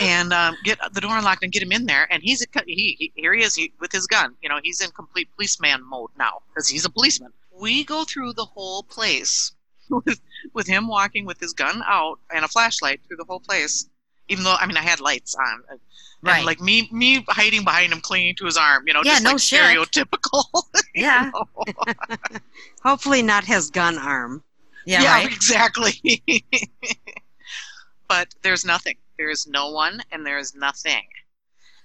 and 0.01 0.33
um, 0.33 0.57
get 0.65 0.79
the 0.93 1.01
door 1.01 1.17
unlocked 1.17 1.43
and 1.43 1.53
get 1.53 1.63
him 1.63 1.73
in 1.73 1.87
there. 1.87 2.07
And 2.13 2.23
he's 2.23 2.47
he, 2.67 2.97
he 2.99 3.13
here 3.17 3.35
he 3.35 3.43
is 3.43 3.57
he, 3.57 3.73
with 3.81 3.91
his 3.91 4.07
gun. 4.07 4.37
You 4.41 4.49
know, 4.49 4.61
he's 4.63 4.81
in 4.81 4.91
complete 4.91 5.29
policeman 5.35 5.83
mode 5.85 6.11
now 6.17 6.43
because 6.49 6.69
he's 6.69 6.85
a 6.85 6.91
policeman. 6.91 7.33
We 7.53 7.83
go 7.83 8.05
through 8.05 8.35
the 8.35 8.45
whole 8.45 8.85
place 8.85 9.53
with, 10.05 10.21
with 10.55 10.67
him 10.67 10.87
walking 10.89 11.25
with 11.27 11.39
his 11.41 11.53
gun 11.53 11.83
out 11.87 12.19
and 12.35 12.45
a 12.45 12.49
flashlight 12.49 13.01
through 13.07 13.17
the 13.19 13.25
whole 13.25 13.41
place 13.41 13.89
even 14.31 14.45
though 14.45 14.55
I 14.59 14.67
mean 14.67 14.77
I 14.77 14.83
had 14.83 15.01
lights 15.01 15.35
on. 15.35 15.63
And 15.71 15.81
Right. 16.21 16.45
like 16.45 16.61
me 16.61 16.89
me 16.91 17.25
hiding 17.29 17.63
behind 17.63 17.93
him, 17.93 18.01
clinging 18.01 18.35
to 18.37 18.45
his 18.47 18.57
arm, 18.57 18.85
you 18.89 18.93
know, 18.93 19.03
Yeah, 19.05 19.13
just 19.13 19.23
no 19.25 19.31
like 19.33 19.41
shit. 19.41 19.61
stereotypical. 19.61 20.45
Yeah. 20.95 21.31
Hopefully 22.83 23.23
not 23.23 23.45
his 23.45 23.71
gun 23.71 23.97
arm. 23.99 24.43
yeah, 24.85 25.03
yeah, 25.03 25.13
right. 25.15 25.33
exactly. 25.33 26.23
but 28.09 28.35
there's 28.43 28.65
nothing. 28.65 28.97
There 29.17 29.31
is 29.31 29.47
no 29.47 29.71
one, 29.71 30.01
and 30.13 30.27
there 30.27 30.39
is 30.39 30.55
nothing. 30.55 31.05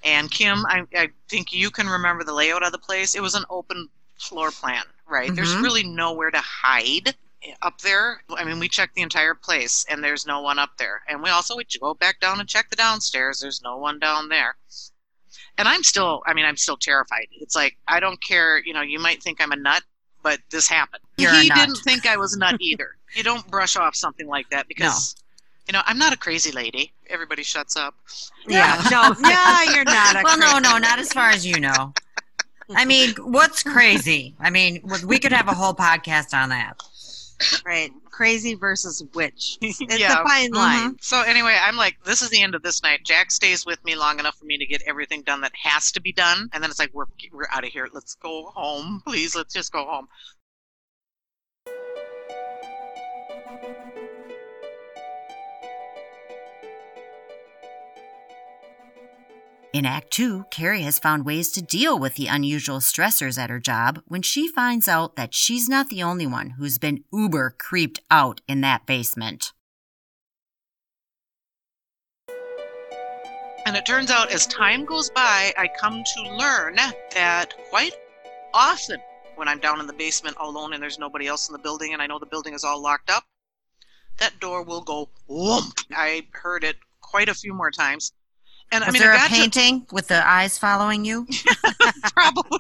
And 0.04 0.30
Kim, 0.32 0.66
I, 0.66 0.84
I 0.96 1.10
think 1.30 1.54
you 1.54 1.70
can 1.70 1.88
remember 1.88 2.24
the 2.24 2.34
layout 2.34 2.66
of 2.66 2.72
the 2.72 2.78
place. 2.78 3.16
It 3.16 3.22
was 3.22 3.36
an 3.36 3.46
open 3.50 3.88
floor 4.20 4.52
plan, 4.52 4.84
right? 5.08 5.34
There's 5.34 5.54
Mhm. 5.56 5.64
really 5.64 5.84
nowhere 5.84 6.32
to 6.32 6.40
hide 6.42 7.16
up 7.62 7.80
there. 7.82 8.22
I 8.36 8.44
mean, 8.44 8.60
we 8.60 8.68
checked 8.68 8.96
the 8.96 9.02
entire 9.02 9.34
place, 9.34 9.86
and 9.90 10.04
there's 10.04 10.26
no 10.26 10.42
one 10.42 10.60
up 10.60 10.72
there. 10.78 11.02
And 11.08 11.22
we 11.22 11.30
also 11.30 11.56
we 11.56 11.66
go 11.80 11.94
back 11.94 12.20
down 12.20 12.40
and 12.40 12.48
check 12.48 12.70
the 12.70 12.76
downstairs. 12.76 13.40
There's 13.40 13.62
no 13.62 13.78
one 13.78 14.00
down 14.00 14.30
there. 14.30 14.56
And 15.58 15.68
I'm 15.68 15.84
still, 15.84 16.24
I 16.26 16.34
mean, 16.34 16.46
I'm 16.46 16.58
still 16.58 16.78
terrified. 16.78 17.28
It's 17.40 17.56
like 17.56 17.78
I 17.88 18.00
don't 18.00 18.22
care. 18.22 18.64
You 18.64 18.74
know, 18.74 18.82
you 18.82 19.00
might 19.00 19.22
think 19.22 19.42
I'm 19.42 19.52
a 19.52 19.56
nut, 19.56 19.84
but 20.22 20.40
this 20.50 20.68
happened. 20.68 21.04
You're 21.18 21.34
he 21.34 21.50
didn't 21.50 21.78
think 21.78 22.08
I 22.08 22.18
was 22.18 22.34
a 22.34 22.40
nut 22.40 22.58
either. 22.60 22.96
you 23.16 23.24
don't 23.24 23.46
brush 23.50 23.76
off 23.76 23.96
something 23.96 24.28
like 24.28 24.50
that 24.50 24.68
because. 24.68 25.16
You 25.66 25.72
know, 25.72 25.82
I'm 25.86 25.98
not 25.98 26.12
a 26.12 26.18
crazy 26.18 26.52
lady. 26.52 26.92
Everybody 27.08 27.42
shuts 27.42 27.78
up. 27.78 27.96
Yeah. 28.46 28.84
no, 28.92 29.16
no, 29.18 29.64
you're 29.74 29.86
not. 29.86 30.18
A 30.18 30.22
Well, 30.22 30.38
no, 30.38 30.48
crazy 30.48 30.62
no, 30.62 30.78
not 30.78 31.00
as 31.00 31.14
far 31.14 31.30
as 31.30 31.46
you 31.46 31.58
know. 31.58 31.94
I 32.76 32.86
mean, 32.86 33.12
what's 33.20 33.64
crazy? 33.64 34.36
I 34.40 34.50
mean, 34.50 34.82
we 35.06 35.20
could 35.20 35.32
have 35.32 35.48
a 35.48 35.54
whole 35.54 35.74
podcast 35.74 36.34
on 36.34 36.50
that. 36.50 36.82
Right. 37.66 37.92
Crazy 38.12 38.54
versus 38.56 39.04
witch. 39.14 39.58
It's 39.62 39.80
Yeah. 40.00 40.22
a 40.22 40.28
fine 40.28 40.52
Mhm. 40.52 40.56
line. 40.56 40.98
So 41.02 41.22
anyway, 41.22 41.58
I'm 41.62 41.76
like, 41.78 41.98
this 42.04 42.22
is 42.22 42.30
the 42.30 42.42
end 42.42 42.56
of 42.56 42.62
this 42.62 42.82
night. 42.84 43.02
Jack 43.04 43.32
stays 43.32 43.66
with 43.66 43.84
me 43.84 43.96
long 43.96 44.20
enough 44.20 44.38
for 44.38 44.46
me 44.46 44.58
to 44.58 44.66
get 44.66 44.82
everything 44.84 45.22
done 45.24 45.42
that 45.42 45.54
has 45.64 45.92
to 45.94 46.02
be 46.02 46.12
done, 46.12 46.50
and 46.54 46.64
then 46.64 46.70
it's 46.70 46.80
like 46.80 46.92
we're 46.94 47.06
we're 47.32 47.48
out 47.52 47.64
of 47.64 47.72
here. 47.72 47.90
Let's 47.92 48.16
go 48.16 48.52
home, 48.56 49.02
please. 49.06 49.36
Let's 49.36 49.54
just 49.54 49.72
go 49.72 49.86
home. 49.86 50.08
In 59.74 59.88
Act 59.88 60.12
2, 60.12 60.46
Carrie 60.52 60.84
has 60.84 61.00
found 61.00 61.26
ways 61.26 61.52
to 61.52 61.60
deal 61.60 61.98
with 61.98 62.14
the 62.14 62.28
unusual 62.28 62.78
stressors 62.78 63.40
at 63.40 63.50
her 63.50 63.60
job 63.60 64.04
when 64.06 64.22
she 64.22 64.48
finds 64.48 64.88
out 64.88 65.16
that 65.16 65.34
she's 65.34 65.68
not 65.68 65.90
the 65.90 66.04
only 66.04 66.28
one 66.28 66.52
who's 66.52 66.78
been 66.78 67.04
uber 67.12 67.56
creeped 67.58 68.00
out 68.12 68.40
in 68.48 68.62
that 68.62 68.86
basement. 68.86 69.52
And 73.66 73.76
it 73.76 73.84
turns 73.84 74.12
out 74.12 74.32
as 74.32 74.46
time 74.46 74.86
goes 74.86 75.10
by, 75.10 75.52
I 75.58 75.68
come 75.76 76.04
to 76.04 76.22
learn 76.38 76.76
that 76.76 77.56
quite 77.72 77.94
often 78.54 79.00
when 79.38 79.48
I'm 79.48 79.60
down 79.60 79.80
in 79.80 79.88
the 79.88 79.94
basement 79.94 80.38
alone 80.40 80.74
and 80.74 80.84
there's 80.84 81.00
nobody 81.00 81.26
else 81.26 81.50
in 81.50 81.54
the 81.54 81.58
building 81.58 81.94
and 81.94 82.02
I 82.02 82.06
know 82.06 82.20
the 82.20 82.28
building 82.28 82.54
is 82.54 82.64
all 82.64 82.80
locked 82.80 83.10
up, 83.10 83.24
that 84.20 84.40
door 84.40 84.62
will 84.62 84.82
go 84.82 85.10
whoomp. 85.28 85.84
I 85.90 86.28
heard 86.32 86.64
it 86.64 86.76
quite 87.02 87.28
a 87.28 87.34
few 87.34 87.56
more 87.56 87.72
times. 87.72 88.14
And 88.72 88.84
I 88.84 88.90
mean, 88.92 89.02
there 89.02 89.12
I 89.12 89.16
a 89.16 89.20
got 89.20 89.28
to- 89.30 89.34
painting 89.36 89.86
with 89.92 90.08
the 90.08 90.28
eyes 90.28 90.58
following 90.58 91.06
you? 91.06 91.28
probably 92.16 92.60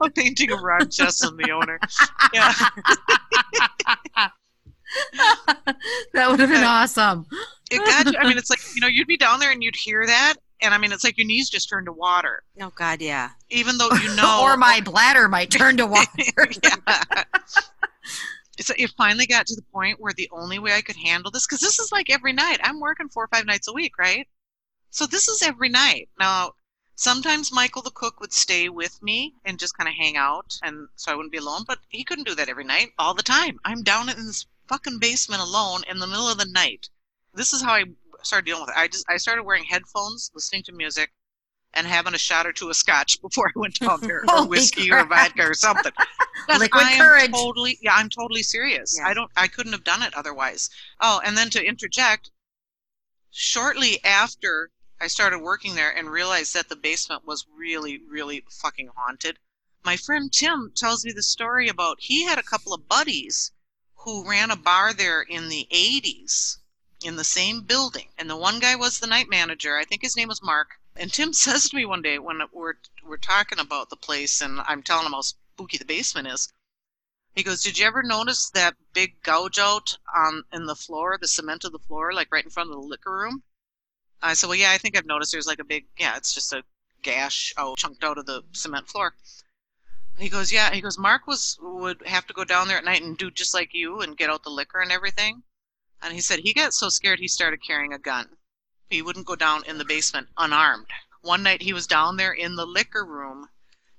a 0.00 0.10
painting 0.10 0.50
of 0.52 0.60
Ron 0.60 0.88
Chesson, 0.90 1.36
the 1.36 1.50
owner. 1.50 1.78
Yeah. 2.34 2.52
that 6.14 6.30
would 6.30 6.40
have 6.40 6.50
been 6.50 6.64
awesome. 6.64 7.26
It 7.70 7.78
got. 7.84 8.14
I 8.18 8.26
mean, 8.28 8.36
it's 8.38 8.50
like, 8.50 8.60
you 8.74 8.80
know, 8.80 8.86
you'd 8.88 9.06
be 9.08 9.16
down 9.16 9.40
there 9.40 9.50
and 9.50 9.62
you'd 9.62 9.76
hear 9.76 10.06
that. 10.06 10.34
And 10.60 10.72
I 10.72 10.78
mean, 10.78 10.92
it's 10.92 11.02
like 11.02 11.18
your 11.18 11.26
knees 11.26 11.50
just 11.50 11.68
turn 11.68 11.84
to 11.86 11.92
water, 11.92 12.44
Oh 12.60 12.70
God, 12.76 13.00
yeah. 13.00 13.30
even 13.50 13.78
though 13.78 13.88
you 14.02 14.14
know. 14.14 14.42
or 14.44 14.56
my 14.56 14.80
bladder 14.80 15.28
might 15.28 15.50
turn 15.50 15.76
to 15.78 15.86
water. 15.86 16.06
yeah. 16.62 16.76
So 18.60 18.74
it 18.76 18.92
finally 18.96 19.26
got 19.26 19.46
to 19.46 19.56
the 19.56 19.62
point 19.72 20.00
where 20.00 20.12
the 20.12 20.28
only 20.32 20.58
way 20.58 20.74
I 20.74 20.82
could 20.82 20.96
handle 20.96 21.30
this, 21.30 21.46
because 21.46 21.60
this 21.60 21.78
is 21.78 21.90
like 21.90 22.10
every 22.10 22.32
night. 22.32 22.60
I'm 22.62 22.80
working 22.80 23.08
four 23.08 23.24
or 23.24 23.28
five 23.28 23.46
nights 23.46 23.68
a 23.68 23.72
week, 23.72 23.98
right? 23.98 24.26
So 24.90 25.06
this 25.06 25.26
is 25.28 25.42
every 25.42 25.70
night. 25.70 26.10
Now, 26.18 26.52
sometimes 26.94 27.50
Michael 27.52 27.82
the 27.82 27.90
cook 27.90 28.20
would 28.20 28.32
stay 28.32 28.68
with 28.68 29.02
me 29.02 29.34
and 29.46 29.58
just 29.58 29.76
kind 29.76 29.88
of 29.88 29.94
hang 29.94 30.16
out, 30.16 30.58
and 30.62 30.88
so 30.96 31.10
I 31.10 31.14
wouldn't 31.14 31.32
be 31.32 31.38
alone. 31.38 31.64
But 31.66 31.78
he 31.88 32.04
couldn't 32.04 32.26
do 32.26 32.34
that 32.34 32.50
every 32.50 32.64
night, 32.64 32.90
all 32.98 33.14
the 33.14 33.22
time. 33.22 33.58
I'm 33.64 33.82
down 33.82 34.10
in 34.10 34.26
this 34.26 34.46
fucking 34.68 34.98
basement 34.98 35.42
alone 35.42 35.82
in 35.88 35.98
the 35.98 36.06
middle 36.06 36.28
of 36.28 36.38
the 36.38 36.46
night. 36.46 36.90
This 37.34 37.54
is 37.54 37.62
how 37.62 37.72
I 37.72 37.84
started 38.22 38.44
dealing 38.44 38.62
with 38.62 38.70
it. 38.70 38.76
I 38.78 38.88
just 38.88 39.06
I 39.08 39.16
started 39.16 39.44
wearing 39.44 39.64
headphones, 39.64 40.30
listening 40.34 40.62
to 40.64 40.72
music, 40.72 41.10
and 41.74 41.86
having 41.86 42.14
a 42.14 42.18
shot 42.18 42.46
or 42.46 42.52
two 42.52 42.68
of 42.68 42.76
scotch 42.76 43.20
before 43.22 43.48
I 43.48 43.58
went 43.58 43.78
down 43.78 44.00
there, 44.00 44.24
or 44.28 44.46
whiskey 44.46 44.90
or 44.92 45.04
vodka 45.04 45.42
or 45.42 45.54
something. 45.54 45.92
Liquid 46.58 46.84
I 46.84 46.92
am 46.92 46.98
courage. 46.98 47.30
Totally, 47.30 47.78
yeah, 47.82 47.94
I'm 47.94 48.08
totally 48.08 48.42
serious. 48.42 48.96
Yeah. 48.98 49.08
I 49.08 49.14
don't, 49.14 49.30
I 49.36 49.48
couldn't 49.48 49.72
have 49.72 49.84
done 49.84 50.02
it 50.02 50.14
otherwise. 50.14 50.70
Oh, 51.00 51.20
and 51.24 51.36
then 51.36 51.50
to 51.50 51.64
interject, 51.64 52.30
shortly 53.30 54.02
after 54.04 54.70
I 55.00 55.06
started 55.06 55.40
working 55.40 55.74
there 55.74 55.90
and 55.90 56.10
realized 56.10 56.54
that 56.54 56.68
the 56.68 56.76
basement 56.76 57.26
was 57.26 57.46
really, 57.56 58.00
really 58.08 58.44
fucking 58.50 58.90
haunted, 58.96 59.38
my 59.84 59.96
friend 59.96 60.32
Tim 60.32 60.70
tells 60.76 61.04
me 61.04 61.12
the 61.12 61.22
story 61.24 61.68
about 61.68 62.00
he 62.00 62.24
had 62.24 62.38
a 62.38 62.42
couple 62.42 62.72
of 62.72 62.88
buddies 62.88 63.50
who 64.04 64.28
ran 64.28 64.50
a 64.50 64.56
bar 64.56 64.92
there 64.92 65.22
in 65.22 65.48
the 65.48 65.66
80s 65.72 66.58
in 67.04 67.16
the 67.16 67.24
same 67.24 67.62
building. 67.62 68.10
And 68.16 68.30
the 68.30 68.36
one 68.36 68.60
guy 68.60 68.76
was 68.76 68.98
the 68.98 69.08
night 69.08 69.28
manager. 69.28 69.76
I 69.76 69.84
think 69.84 70.02
his 70.02 70.16
name 70.16 70.28
was 70.28 70.42
Mark. 70.42 70.78
And 70.94 71.10
Tim 71.10 71.32
says 71.44 71.70
to 71.70 71.76
me 71.76 71.86
one 71.86 72.02
day 72.02 72.18
when 72.18 72.42
we're 72.52 72.74
we're 73.02 73.16
talking 73.16 73.58
about 73.58 73.88
the 73.88 73.96
place 73.96 74.42
and 74.42 74.60
I'm 74.60 74.82
telling 74.82 75.06
him 75.06 75.12
how 75.12 75.22
spooky 75.22 75.78
the 75.78 75.86
basement 75.86 76.28
is. 76.28 76.52
He 77.34 77.42
goes, 77.42 77.62
"Did 77.62 77.78
you 77.78 77.86
ever 77.86 78.02
notice 78.02 78.50
that 78.50 78.76
big 78.92 79.22
gouge 79.22 79.58
out 79.58 79.96
on 80.14 80.44
in 80.52 80.66
the 80.66 80.76
floor, 80.76 81.16
the 81.16 81.26
cement 81.26 81.64
of 81.64 81.72
the 81.72 81.78
floor, 81.78 82.12
like 82.12 82.30
right 82.30 82.44
in 82.44 82.50
front 82.50 82.68
of 82.68 82.76
the 82.76 82.86
liquor 82.86 83.10
room?" 83.10 83.42
I 84.20 84.34
said, 84.34 84.48
"Well, 84.48 84.58
yeah, 84.58 84.70
I 84.70 84.76
think 84.76 84.94
I've 84.94 85.06
noticed. 85.06 85.32
There's 85.32 85.46
like 85.46 85.60
a 85.60 85.64
big, 85.64 85.86
yeah, 85.96 86.18
it's 86.18 86.34
just 86.34 86.52
a 86.52 86.62
gash 87.00 87.54
out 87.56 87.78
chunked 87.78 88.04
out 88.04 88.18
of 88.18 88.26
the 88.26 88.44
cement 88.52 88.90
floor." 88.90 89.16
He 90.18 90.28
goes, 90.28 90.52
"Yeah." 90.52 90.74
He 90.74 90.82
goes, 90.82 90.98
"Mark 90.98 91.26
was 91.26 91.58
would 91.62 92.06
have 92.06 92.26
to 92.26 92.34
go 92.34 92.44
down 92.44 92.68
there 92.68 92.76
at 92.76 92.84
night 92.84 93.00
and 93.00 93.16
do 93.16 93.30
just 93.30 93.54
like 93.54 93.72
you 93.72 94.02
and 94.02 94.14
get 94.14 94.28
out 94.28 94.42
the 94.42 94.50
liquor 94.50 94.80
and 94.80 94.92
everything." 94.92 95.42
And 96.02 96.12
he 96.12 96.20
said 96.20 96.40
he 96.40 96.52
got 96.52 96.74
so 96.74 96.90
scared 96.90 97.18
he 97.18 97.28
started 97.28 97.62
carrying 97.62 97.94
a 97.94 97.98
gun. 97.98 98.36
He 98.92 99.02
wouldn't 99.02 99.26
go 99.26 99.36
down 99.36 99.64
in 99.66 99.78
the 99.78 99.84
basement 99.84 100.28
unarmed. 100.36 100.86
One 101.22 101.42
night 101.42 101.62
he 101.62 101.72
was 101.72 101.86
down 101.86 102.16
there 102.16 102.32
in 102.32 102.56
the 102.56 102.66
liquor 102.66 103.04
room 103.04 103.48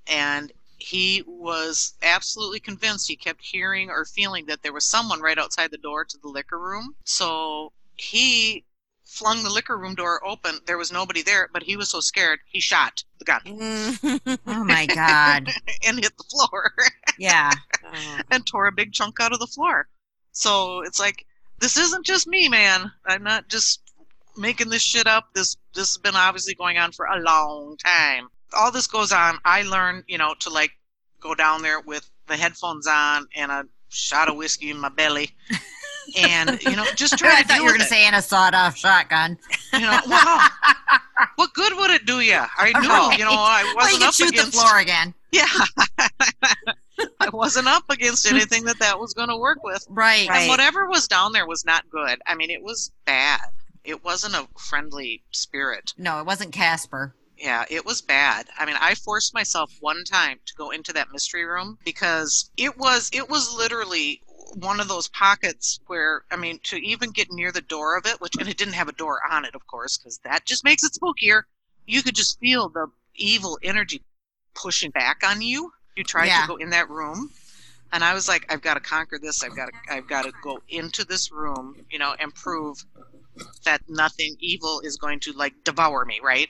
and 0.06 0.52
he 0.78 1.24
was 1.26 1.94
absolutely 2.04 2.60
convinced 2.60 3.08
he 3.08 3.16
kept 3.16 3.42
hearing 3.44 3.90
or 3.90 4.06
feeling 4.06 4.46
that 4.46 4.62
there 4.62 4.74
was 4.74 4.86
someone 4.86 5.22
right 5.22 5.40
outside 5.40 5.72
the 5.72 5.78
door 5.78 6.06
to 6.06 6.18
the 6.18 6.28
liquor 6.28 6.60
room. 6.60 6.96
So 7.06 7.72
he 7.96 8.66
flung 9.06 9.44
the 9.44 9.50
liquor 9.50 9.78
room 9.78 9.96
door 9.96 10.26
open. 10.26 10.60
There 10.68 10.78
was 10.78 10.92
nobody 10.92 11.22
there, 11.22 11.50
but 11.52 11.64
he 11.64 11.78
was 11.78 11.90
so 11.90 12.00
scared 12.00 12.40
he 12.46 12.60
shot 12.60 13.04
the 13.20 13.26
gun 13.26 13.42
mm. 13.46 14.40
Oh 14.46 14.64
my 14.64 14.86
god. 14.86 15.50
and 15.88 16.00
hit 16.00 16.18
the 16.18 16.24
floor 16.24 16.72
Yeah. 17.18 17.52
Oh. 17.86 18.20
and 18.32 18.46
tore 18.48 18.68
a 18.68 18.72
big 18.72 18.92
chunk 18.94 19.20
out 19.20 19.34
of 19.34 19.40
the 19.40 19.46
floor. 19.48 19.88
So 20.32 20.82
it's 20.82 21.00
like 21.00 21.26
this 21.60 21.78
isn't 21.78 22.06
just 22.06 22.28
me, 22.28 22.50
man. 22.50 22.92
I'm 23.06 23.24
not 23.24 23.50
just 23.50 23.83
making 24.38 24.70
this 24.70 24.82
shit 24.82 25.08
up. 25.08 25.30
This 25.34 25.58
this 25.74 25.90
has 25.94 25.98
been 25.98 26.16
obviously 26.16 26.54
going 26.56 26.78
on 26.78 26.92
for 26.92 27.06
a 27.06 27.20
long 27.20 27.78
time. 27.78 28.28
All 28.58 28.72
this 28.72 28.88
goes 28.88 29.12
on. 29.12 29.38
I 29.46 29.64
learned, 29.64 30.04
you 30.08 30.18
know, 30.18 30.34
to 30.42 30.50
like 30.50 30.72
go 31.20 31.34
down 31.36 31.62
there 31.62 31.80
with 31.80 32.10
the 32.28 32.36
headphones 32.38 32.88
on 32.88 33.28
and 33.36 33.52
a 33.52 33.66
shot 33.90 34.30
of 34.30 34.36
whiskey 34.36 34.70
in 34.72 34.80
my 34.80 34.90
belly, 34.90 35.32
and 36.18 36.62
you 36.64 36.76
know, 36.76 36.86
just 36.96 37.18
try 37.18 37.38
I 37.38 37.42
to 37.42 37.48
thought 37.48 37.58
you 37.58 37.64
were 37.64 37.70
going 37.70 37.82
to 37.82 37.86
say 37.88 38.08
in 38.08 38.14
a 38.14 38.22
sawed-off 38.22 38.76
shotgun. 38.78 39.38
You 39.74 39.82
know, 39.82 40.00
wow, 40.08 40.48
what 41.36 41.54
good 41.54 41.74
would 41.78 41.92
it 41.92 42.06
do 42.06 42.20
you? 42.22 42.40
I 42.58 42.72
knew, 42.80 42.90
Right. 42.90 43.18
you 43.20 43.26
know, 43.26 43.32
I 43.34 43.74
wasn't 43.76 44.00
can 44.00 44.08
up 44.08 44.14
shoot 44.14 44.30
against. 44.30 44.52
the 44.54 44.58
floor 44.60 44.80
again. 44.80 45.14
Yeah, 45.34 45.48
I 47.20 47.30
wasn't 47.34 47.68
up 47.68 47.90
against 47.90 48.28
anything 48.32 48.66
that 48.66 48.78
that 48.80 49.00
was 49.00 49.16
going 49.16 49.30
to 49.30 49.38
work 49.38 49.64
with. 49.64 49.84
Right. 49.90 50.30
Right. 50.30 50.42
And 50.42 50.50
whatever 50.50 50.88
was 50.88 51.08
down 51.08 51.32
there 51.34 51.48
was 51.48 51.66
not 51.66 51.90
good. 51.90 52.22
I 52.28 52.36
mean, 52.36 52.52
it 52.52 52.62
was 52.62 52.92
bad. 53.06 53.40
It 53.84 54.04
wasn't 54.04 54.36
a 54.36 54.48
friendly 54.58 55.24
spirit. 55.32 55.94
No, 55.98 56.20
it 56.20 56.26
wasn't 56.26 56.54
Casper. 56.54 57.16
Yeah, 57.38 57.66
it 57.70 57.86
was 57.86 58.02
bad. 58.02 58.48
I 58.58 58.66
mean, 58.66 58.76
I 58.80 58.96
forced 58.96 59.34
myself 59.34 59.72
one 59.82 60.04
time 60.06 60.40
to 60.46 60.54
go 60.56 60.70
into 60.70 60.94
that 60.94 61.12
mystery 61.12 61.44
room 61.46 61.78
because 61.84 62.50
it 62.58 62.78
was 62.78 63.10
it 63.12 63.30
was 63.30 63.54
literally 63.54 64.22
one 64.56 64.80
of 64.80 64.88
those 64.88 65.08
pockets 65.10 65.80
where 65.88 66.24
I 66.32 66.36
mean, 66.36 66.60
to 66.66 66.78
even 66.78 67.12
get 67.12 67.32
near 67.32 67.52
the 67.52 67.62
door 67.62 67.98
of 67.98 68.06
it, 68.06 68.22
which 68.22 68.36
and 68.40 68.48
it 68.48 68.58
didn't 68.58 68.76
have 68.76 68.88
a 68.88 68.94
door 68.94 69.20
on 69.30 69.46
it, 69.46 69.56
of 69.56 69.66
course, 69.68 69.98
because 69.98 70.20
that 70.20 70.46
just 70.46 70.64
makes 70.64 70.84
it 70.84 70.94
spookier. 70.94 71.44
You 71.86 72.04
could 72.04 72.16
just 72.16 72.40
feel 72.40 72.70
the 72.70 72.88
evil 73.16 73.58
energy 73.64 74.02
pushing 74.56 74.92
back 74.92 75.24
on 75.28 75.42
you. 75.42 75.72
You 75.96 76.04
tried 76.04 76.28
Yeah. 76.28 76.42
to 76.42 76.48
go 76.48 76.56
in 76.56 76.70
that 76.70 76.90
room. 76.90 77.32
And 77.92 78.04
I 78.04 78.14
was 78.14 78.28
like, 78.28 78.46
I've 78.52 78.62
got 78.62 78.74
to 78.76 78.80
conquer 78.80 79.20
this. 79.20 79.44
I've 79.44 79.56
got 79.56 79.68
to, 79.68 79.94
I've 79.94 80.08
got 80.08 80.24
to 80.24 80.32
go 80.42 80.62
into 80.70 81.06
this 81.06 81.32
room, 81.32 81.76
you 81.92 82.00
know, 82.00 82.16
and 82.20 82.34
prove 82.34 82.84
that 83.66 83.82
nothing 83.88 84.36
evil 84.40 84.82
is 84.84 84.98
going 84.98 85.20
to 85.22 85.34
like 85.34 85.54
devour 85.64 86.06
me, 86.06 86.20
right? 86.24 86.50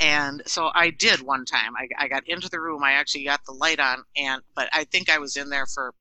And 0.00 0.42
so 0.46 0.70
I 0.74 0.90
did 0.90 1.20
one 1.20 1.44
time. 1.44 1.74
I, 1.76 1.88
I 2.04 2.08
got 2.08 2.26
into 2.26 2.48
the 2.48 2.60
room. 2.60 2.82
I 2.82 2.92
actually 2.92 3.24
got 3.24 3.44
the 3.44 3.52
light 3.52 3.78
on, 3.78 4.02
and 4.16 4.42
but 4.54 4.68
I 4.72 4.84
think 4.84 5.10
I 5.10 5.18
was 5.18 5.36
in 5.36 5.50
there 5.50 5.66
for 5.66 5.92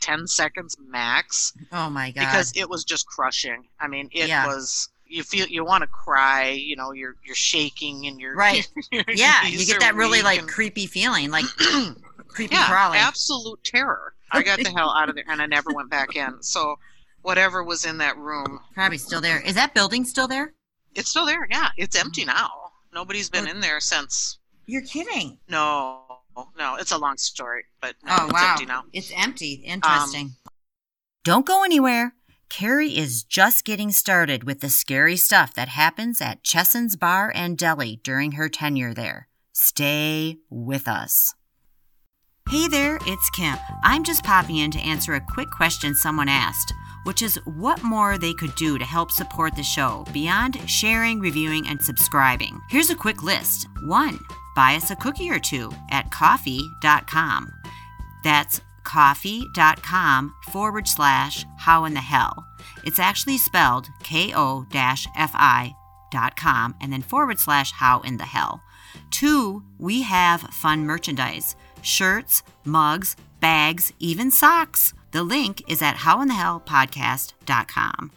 10 0.00 0.26
seconds 0.26 0.76
max 0.86 1.52
Oh 1.72 1.88
my 1.88 2.10
god. 2.10 2.20
because 2.20 2.52
it 2.56 2.68
was 2.68 2.84
just 2.84 3.06
crushing. 3.06 3.64
I 3.80 3.88
mean, 3.88 4.08
it 4.12 4.28
Yeah. 4.28 4.46
was 4.46 4.88
you 5.06 5.22
feel 5.22 5.46
you 5.46 5.64
want 5.64 5.82
to 5.82 5.86
cry, 5.88 6.50
you 6.50 6.76
know, 6.76 6.92
you're 6.92 7.14
you're 7.24 7.34
shaking 7.34 8.06
and 8.06 8.20
you're 8.20 8.34
Right. 8.36 8.66
your 8.92 9.04
yeah, 9.14 9.46
you 9.46 9.64
get 9.66 9.80
that 9.80 9.94
really 9.94 10.22
like 10.22 10.40
and- 10.40 10.48
creepy 10.48 10.86
feeling, 10.86 11.30
like 11.30 11.44
creepy 12.28 12.54
yeah, 12.54 12.68
crawling. 12.68 12.98
absolute 12.98 13.62
terror. 13.64 14.14
I 14.30 14.42
got 14.42 14.58
the 14.62 14.70
hell 14.70 14.90
out 14.90 15.08
of 15.08 15.14
there 15.14 15.24
and 15.28 15.40
I 15.40 15.46
never 15.46 15.70
went 15.72 15.90
back 15.90 16.16
in. 16.16 16.42
So 16.42 16.76
whatever 17.24 17.64
was 17.64 17.84
in 17.84 17.98
that 17.98 18.16
room, 18.16 18.60
Probably 18.74 18.98
still 18.98 19.20
there. 19.20 19.40
Is 19.40 19.54
that 19.56 19.74
building 19.74 20.04
still 20.04 20.28
there? 20.28 20.54
it's 20.94 21.10
still 21.10 21.26
there. 21.26 21.46
Yeah, 21.50 21.70
it's 21.76 21.96
empty 21.98 22.24
now. 22.24 22.48
Nobody's 22.94 23.28
been 23.28 23.48
in 23.48 23.58
there 23.58 23.80
since. 23.80 24.38
You're 24.66 24.82
kidding. 24.82 25.38
No, 25.48 26.02
no, 26.56 26.76
it's 26.76 26.92
a 26.92 26.98
long 26.98 27.16
story, 27.16 27.64
but 27.80 27.96
no, 28.04 28.14
Oh 28.16 28.24
it's 28.26 28.32
wow. 28.32 28.50
empty 28.52 28.66
now. 28.66 28.78
Um, 28.80 28.90
It's 28.92 29.12
empty. 29.16 29.54
Interesting. 29.66 30.36
Don't 31.24 31.44
go 31.46 31.64
anywhere. 31.64 32.14
Carrie 32.48 32.96
is 32.96 33.24
just 33.24 33.64
getting 33.64 33.90
started 33.90 34.44
with 34.44 34.60
the 34.60 34.68
scary 34.68 35.16
stuff 35.16 35.52
that 35.54 35.68
happens 35.68 36.20
at 36.20 36.44
Chesson's 36.44 36.94
Bar 36.94 37.32
and 37.34 37.58
Deli 37.58 37.98
during 38.04 38.32
her 38.32 38.48
tenure 38.48 38.94
there. 38.94 39.26
Stay 39.52 40.36
with 40.50 40.86
us. 40.86 41.34
Hey 42.48 42.68
there, 42.68 42.98
it's 43.06 43.30
Kim. 43.30 43.56
I'm 43.82 44.04
just 44.04 44.22
popping 44.22 44.58
in 44.58 44.70
to 44.72 44.78
answer 44.78 45.14
a 45.14 45.20
quick 45.20 45.50
question 45.50 45.94
someone 45.94 46.28
asked, 46.28 46.72
which 47.04 47.22
is 47.22 47.36
what 47.44 47.82
more 47.82 48.18
they 48.18 48.34
could 48.34 48.54
do 48.56 48.78
to 48.78 48.84
help 48.84 49.10
support 49.10 49.54
the 49.56 49.62
show 49.62 50.04
beyond 50.12 50.58
sharing, 50.68 51.20
reviewing, 51.20 51.68
and 51.68 51.80
subscribing. 51.80 52.60
Here's 52.68 52.90
a 52.90 52.96
quick 52.96 53.22
list. 53.22 53.68
One, 53.84 54.18
buy 54.54 54.76
us 54.76 54.90
a 54.90 54.96
cookie 54.96 55.30
or 55.30 55.38
two 55.38 55.72
at 55.90 56.10
ko-fi.com. 56.10 57.52
That's 58.22 58.60
ko-fi.com 58.84 60.34
forward 60.50 60.88
slash 60.88 61.44
how 61.58 61.84
in 61.84 61.94
the 61.94 62.00
hell. 62.00 62.44
It's 62.84 62.98
actually 62.98 63.38
spelled 63.38 63.88
ko 64.02 64.66
com 66.36 66.74
and 66.80 66.92
then 66.92 67.02
forward 67.02 67.38
slash 67.38 67.72
how 67.72 68.00
in 68.00 68.16
the 68.18 68.24
hell. 68.24 68.62
Two, 69.10 69.62
we 69.78 70.02
have 70.02 70.40
fun 70.40 70.86
merchandise 70.86 71.56
shirts, 71.82 72.42
mugs, 72.64 73.14
bags, 73.40 73.92
even 73.98 74.30
socks. 74.30 74.94
The 75.14 75.22
link 75.22 75.62
is 75.68 75.80
at 75.80 75.96
howinthehellpodcast.com. 75.98 78.10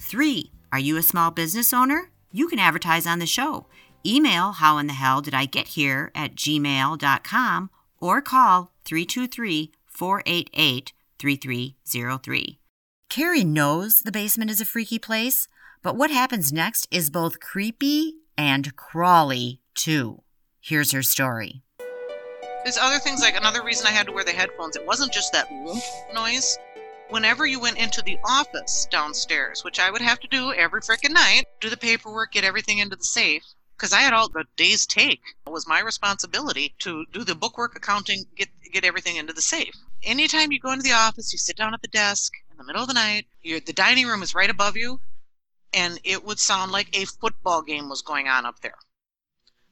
Three, 0.00 0.50
are 0.72 0.80
you 0.80 0.96
a 0.96 1.02
small 1.02 1.30
business 1.30 1.72
owner? 1.72 2.10
You 2.32 2.48
can 2.48 2.58
advertise 2.58 3.06
on 3.06 3.20
the 3.20 3.26
show. 3.26 3.66
Email 4.04 4.50
how 4.50 4.78
in 4.78 4.88
the 4.88 4.94
hell 4.94 5.20
did 5.20 5.32
I 5.32 5.44
get 5.44 5.68
here 5.68 6.10
at 6.12 6.34
gmail.com 6.34 7.70
or 8.00 8.20
call 8.20 8.72
323 8.84 9.70
488 9.86 10.92
3303. 11.20 12.58
Carrie 13.08 13.44
knows 13.44 14.00
the 14.00 14.10
basement 14.10 14.50
is 14.50 14.60
a 14.60 14.64
freaky 14.64 14.98
place, 14.98 15.46
but 15.84 15.94
what 15.94 16.10
happens 16.10 16.52
next 16.52 16.88
is 16.90 17.10
both 17.10 17.38
creepy 17.38 18.14
and 18.36 18.74
crawly, 18.74 19.60
too. 19.76 20.24
Here's 20.60 20.90
her 20.90 21.04
story. 21.04 21.62
There's 22.62 22.76
other 22.76 22.98
things 22.98 23.20
like 23.20 23.36
another 23.36 23.62
reason 23.62 23.86
I 23.86 23.90
had 23.90 24.06
to 24.06 24.12
wear 24.12 24.24
the 24.24 24.32
headphones. 24.32 24.76
It 24.76 24.86
wasn't 24.86 25.12
just 25.12 25.32
that 25.32 25.50
noise. 26.14 26.58
Whenever 27.08 27.46
you 27.46 27.58
went 27.58 27.78
into 27.78 28.02
the 28.02 28.18
office 28.24 28.86
downstairs, 28.90 29.64
which 29.64 29.80
I 29.80 29.90
would 29.90 30.02
have 30.02 30.20
to 30.20 30.28
do 30.28 30.52
every 30.52 30.80
frickin' 30.80 31.12
night, 31.12 31.46
do 31.60 31.70
the 31.70 31.76
paperwork, 31.76 32.32
get 32.32 32.44
everything 32.44 32.78
into 32.78 32.96
the 32.96 33.04
safe, 33.04 33.42
because 33.76 33.92
I 33.92 34.00
had 34.00 34.12
all 34.12 34.28
the 34.28 34.44
day's 34.56 34.86
take. 34.86 35.22
It 35.46 35.50
was 35.50 35.66
my 35.66 35.80
responsibility 35.80 36.74
to 36.80 37.06
do 37.12 37.24
the 37.24 37.34
bookwork, 37.34 37.74
accounting, 37.76 38.26
get 38.36 38.48
get 38.70 38.84
everything 38.84 39.16
into 39.16 39.32
the 39.32 39.42
safe. 39.42 39.74
Anytime 40.04 40.52
you 40.52 40.60
go 40.60 40.70
into 40.70 40.84
the 40.84 40.92
office, 40.92 41.32
you 41.32 41.38
sit 41.38 41.56
down 41.56 41.74
at 41.74 41.82
the 41.82 41.88
desk 41.88 42.32
in 42.50 42.58
the 42.58 42.64
middle 42.64 42.82
of 42.82 42.88
the 42.88 42.94
night. 42.94 43.26
The 43.42 43.72
dining 43.72 44.06
room 44.06 44.22
is 44.22 44.34
right 44.34 44.50
above 44.50 44.76
you, 44.76 45.00
and 45.72 45.98
it 46.04 46.24
would 46.24 46.38
sound 46.38 46.70
like 46.70 46.96
a 46.96 47.06
football 47.06 47.62
game 47.62 47.88
was 47.88 48.02
going 48.02 48.28
on 48.28 48.46
up 48.46 48.60
there. 48.60 48.78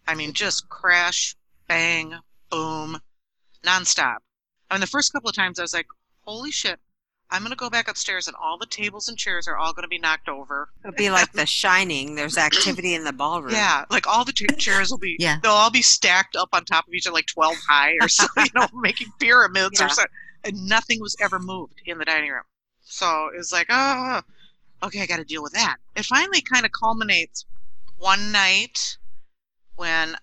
I 0.06 0.14
mean, 0.14 0.32
just 0.32 0.68
crash, 0.68 1.36
bang, 1.68 2.18
boom, 2.50 3.00
nonstop. 3.64 4.16
I 4.70 4.74
mean, 4.74 4.80
the 4.80 4.86
first 4.86 5.12
couple 5.12 5.28
of 5.30 5.36
times 5.36 5.58
I 5.58 5.62
was 5.62 5.74
like, 5.74 5.86
holy 6.20 6.50
shit, 6.50 6.78
I'm 7.30 7.42
going 7.42 7.50
to 7.50 7.56
go 7.56 7.68
back 7.70 7.88
upstairs 7.88 8.26
and 8.26 8.36
all 8.42 8.56
the 8.58 8.66
tables 8.66 9.08
and 9.08 9.16
chairs 9.18 9.46
are 9.48 9.56
all 9.56 9.72
going 9.72 9.82
to 9.82 9.88
be 9.88 9.98
knocked 9.98 10.28
over. 10.28 10.70
It'll 10.82 10.96
be 10.96 11.10
like 11.10 11.32
The 11.32 11.44
Shining. 11.46 12.14
There's 12.14 12.38
activity 12.38 12.94
in 12.94 13.04
the 13.04 13.12
ballroom. 13.12 13.52
Yeah, 13.52 13.84
like 13.90 14.06
all 14.06 14.24
the 14.24 14.32
cha- 14.32 14.54
chairs 14.56 14.90
will 14.90 14.98
be, 14.98 15.16
Yeah. 15.18 15.38
they'll 15.42 15.52
all 15.52 15.70
be 15.70 15.82
stacked 15.82 16.36
up 16.36 16.48
on 16.52 16.64
top 16.64 16.88
of 16.88 16.94
each 16.94 17.06
other, 17.06 17.14
like 17.14 17.26
12 17.26 17.56
high 17.68 17.94
or 18.00 18.08
so, 18.08 18.26
you 18.38 18.44
know, 18.54 18.66
making 18.74 19.08
pyramids 19.20 19.78
Yeah. 19.80 19.86
or 19.86 19.88
so. 19.90 20.02
And 20.44 20.66
nothing 20.66 21.00
was 21.00 21.16
ever 21.20 21.38
moved 21.38 21.82
in 21.84 21.98
the 21.98 22.04
dining 22.04 22.30
room. 22.30 22.44
So 22.82 23.28
it 23.34 23.36
was 23.36 23.52
like, 23.52 23.66
oh, 23.68 24.22
okay, 24.84 25.02
I 25.02 25.06
got 25.06 25.16
to 25.18 25.24
deal 25.24 25.42
with 25.42 25.52
that. 25.52 25.76
It 25.96 26.06
finally 26.06 26.40
kind 26.40 26.64
of 26.64 26.72
culminates 26.72 27.44
one 27.98 28.32
night 28.32 28.96
when 29.76 30.16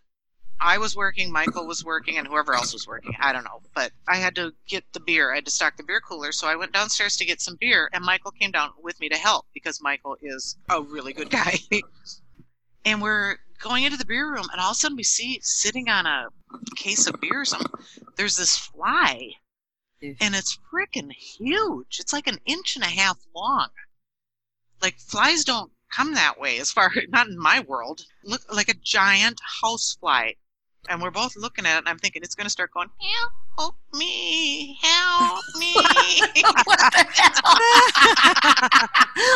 I 0.60 0.78
was 0.78 0.96
working, 0.96 1.32
Michael 1.32 1.68
was 1.68 1.84
working, 1.84 2.18
and 2.18 2.28
whoever 2.28 2.54
else 2.54 2.74
was 2.74 2.88
working. 2.88 3.14
I 3.20 3.34
don't 3.34 3.44
know. 3.44 3.62
But 3.74 3.92
I 4.08 4.18
had 4.18 4.36
to 4.36 4.54
get 4.68 4.84
the 4.94 5.00
beer. 5.00 5.32
I 5.32 5.36
had 5.36 5.46
to 5.46 5.52
stock 5.52 5.78
the 5.78 5.84
beer 5.84 6.00
cooler. 6.00 6.32
So 6.32 6.48
I 6.48 6.56
went 6.56 6.72
downstairs 6.72 7.18
to 7.18 7.26
get 7.26 7.42
some 7.42 7.58
beer, 7.60 7.90
and 7.94 8.04
Michael 8.04 8.32
came 8.32 8.52
down 8.52 8.72
with 8.82 9.00
me 9.00 9.10
to 9.10 9.18
help 9.18 9.46
because 9.54 9.82
Michael 9.82 10.18
is 10.22 10.58
a 10.70 10.82
really 10.82 11.14
good 11.14 11.30
guy. 11.30 11.58
and 12.86 13.02
we're 13.02 13.38
going 13.60 13.84
into 13.84 13.98
the 13.98 14.06
beer 14.06 14.32
room, 14.32 14.48
and 14.52 14.62
all 14.62 14.72
of 14.72 14.76
a 14.76 14.76
sudden 14.76 14.98
we 14.98 15.04
see 15.04 15.40
sitting 15.42 15.90
on 15.90 16.06
a 16.06 16.28
case 16.76 17.08
of 17.08 17.20
beer 17.20 17.42
or 17.42 17.46
something, 17.46 17.72
there's 18.16 18.38
this 18.38 18.58
fly. 18.58 19.32
And 20.02 20.36
it's 20.36 20.60
freaking 20.72 21.12
huge. 21.12 21.98
It's 22.00 22.14
like 22.14 22.28
an 22.28 22.40
inch 22.46 22.76
and 22.76 22.84
a 22.84 22.90
half 22.90 23.18
long. 23.36 23.70
Like 24.82 25.00
flies 25.00 25.44
don't 25.44 25.72
come 25.92 26.14
that 26.14 26.40
way 26.40 26.60
as 26.60 26.72
far 26.72 26.92
not 27.10 27.28
in 27.28 27.40
my 27.40 27.62
world. 27.62 28.02
Look 28.24 28.42
like 28.54 28.70
a 28.70 28.76
giant 28.76 29.42
house 29.62 29.98
fly. 30.00 30.36
And 30.90 31.02
we're 31.02 31.12
both 31.12 31.36
looking 31.36 31.66
at 31.66 31.76
it 31.76 31.80
and 31.80 31.90
I'm 31.90 32.00
thinking 32.00 32.22
it's 32.24 32.36
gonna 32.36 32.50
start 32.50 32.72
going, 32.72 32.90
Help 33.58 33.76
me, 33.94 34.78
help 34.82 35.44
me. 35.58 35.74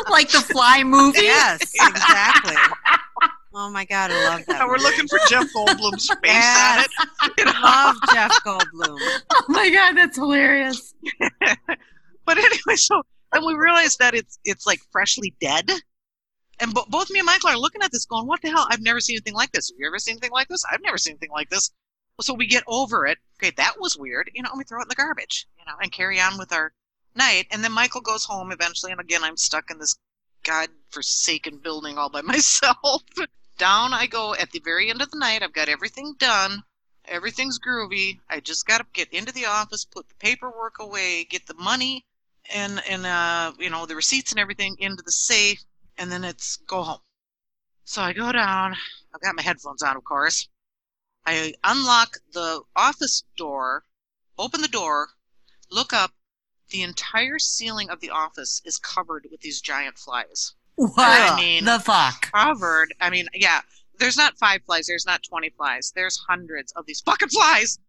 like 0.10 0.30
the 0.30 0.42
fly 0.42 0.84
movie? 0.84 1.22
Yes, 1.24 1.62
exactly. 1.74 2.56
Oh 3.54 3.70
my 3.70 3.86
God, 3.86 4.12
I 4.12 4.30
love 4.30 4.46
that. 4.46 4.62
and 4.62 4.70
we're 4.70 4.78
movie. 4.78 4.84
looking 4.90 5.08
for 5.08 5.18
Jeff 5.28 5.46
Goldblum's 5.56 6.08
face 6.08 6.18
Yes. 6.26 6.88
on 7.24 7.30
it. 7.30 7.34
You 7.40 7.46
know? 7.46 7.52
Love 7.64 7.96
Jeff 8.14 8.32
Goldblum. 8.44 9.00
Oh 9.32 9.44
my 9.48 9.70
god, 9.70 9.98
that's 9.98 10.18
hilarious. 10.18 10.94
but 12.26 12.38
anyway, 12.38 12.76
so 12.76 13.02
and 13.34 13.46
we 13.46 13.54
realized 13.56 14.00
that 14.00 14.14
it's 14.14 14.38
it's 14.46 14.68
like 14.68 14.80
freshly 14.92 15.34
dead. 15.42 15.70
And 16.60 16.74
bo- 16.74 16.86
both 16.90 17.10
me 17.10 17.20
and 17.20 17.26
Michael 17.26 17.50
are 17.50 17.58
looking 17.58 17.82
at 17.82 17.92
this, 17.92 18.06
going, 18.06 18.28
"What 18.28 18.42
the 18.42 18.50
hell? 18.50 18.68
I've 18.70 18.82
never 18.82 19.00
seen 19.00 19.16
anything 19.16 19.34
like 19.34 19.52
this. 19.52 19.70
Have 19.70 19.80
you 19.80 19.88
ever 19.88 20.00
seen 20.00 20.14
anything 20.14 20.32
like 20.32 20.48
this? 20.48 20.64
I've 20.70 20.82
never 20.82 20.98
seen 20.98 21.14
anything 21.14 21.32
like 21.32 21.50
this." 21.50 21.72
So 22.22 22.34
we 22.34 22.48
get 22.48 22.64
over 22.68 23.06
it. 23.06 23.18
Okay, 23.38 23.52
that 23.52 23.80
was 23.80 23.98
weird, 23.98 24.30
you 24.34 24.44
know, 24.44 24.50
and 24.50 24.58
we 24.58 24.66
throw 24.66 24.80
it 24.80 24.84
in 24.84 24.90
the 24.90 24.96
garbage, 24.96 25.48
you 25.58 25.66
know, 25.66 25.78
and 25.82 25.92
carry 25.92 26.20
on 26.20 26.38
with 26.38 26.52
our 26.52 26.74
night. 27.16 27.48
And 27.52 27.64
then 27.64 27.72
Michael 27.72 28.02
goes 28.02 28.26
home 28.26 28.52
eventually, 28.52 28.92
and 28.92 29.00
again, 29.00 29.24
I'm 29.24 29.38
stuck 29.38 29.72
in 29.72 29.80
this 29.80 29.96
god-forsaken 30.44 31.60
building 31.60 31.98
all 31.98 32.10
by 32.10 32.22
myself. 32.34 33.04
Down 33.58 33.94
I 33.94 34.08
go 34.08 34.36
at 34.36 34.52
the 34.52 34.60
very 34.60 34.90
end 34.90 35.02
of 35.02 35.12
the 35.12 35.20
night. 35.20 35.44
I've 35.44 35.54
got 35.54 35.70
everything 35.70 36.16
done. 36.18 36.64
Everything's 37.06 37.60
groovy. 37.60 38.20
I 38.30 38.40
just 38.40 38.66
got 38.66 38.80
to 38.80 38.86
get 38.94 39.10
into 39.14 39.34
the 39.34 39.46
office, 39.46 39.86
put 39.86 40.08
the 40.10 40.16
paperwork 40.16 40.80
away, 40.80 41.24
get 41.24 41.48
the 41.48 41.56
money 41.56 42.06
and 42.54 42.82
and 42.90 43.06
uh 43.06 43.52
you 43.60 43.70
know 43.70 43.86
the 43.86 43.96
receipts 43.96 44.32
and 44.32 44.40
everything 44.40 44.76
into 44.80 45.04
the 45.04 45.12
safe, 45.12 45.64
and 46.00 46.12
then 46.12 46.24
it's 46.24 46.58
go 46.68 46.82
home. 46.82 47.00
So 47.84 48.02
I 48.02 48.14
go 48.14 48.32
down. 48.32 48.76
I've 49.14 49.22
got 49.22 49.36
my 49.36 49.42
headphones 49.42 49.84
on, 49.84 49.96
of 49.98 50.04
course. 50.04 50.48
I 51.26 51.54
unlock 51.64 52.18
the 52.34 52.62
office 52.76 53.24
door, 53.38 53.84
open 54.38 54.62
the 54.62 54.68
door, 54.68 55.10
look 55.70 55.94
up. 55.94 56.12
The 56.70 56.84
entire 56.84 57.40
ceiling 57.40 57.90
of 57.90 58.00
the 58.00 58.12
office 58.12 58.62
is 58.64 58.78
covered 58.78 59.28
with 59.32 59.42
these 59.42 59.60
giant 59.60 59.98
flies. 59.98 60.54
What 60.76 60.94
I 60.98 61.36
mean- 61.36 61.66
the 61.66 61.80
fuck? 61.80 62.32
Covered. 62.32 62.94
I 63.02 63.10
mean, 63.10 63.28
yeah. 63.34 63.62
There's 63.98 64.16
not 64.16 64.38
five 64.38 64.62
flies. 64.66 64.88
There's 64.88 65.06
not 65.06 65.24
20 65.24 65.50
flies. 65.50 65.92
There's 65.94 66.18
hundreds 66.30 66.72
of 66.74 66.86
these 66.86 67.02
fucking 67.02 67.30
flies. 67.30 67.80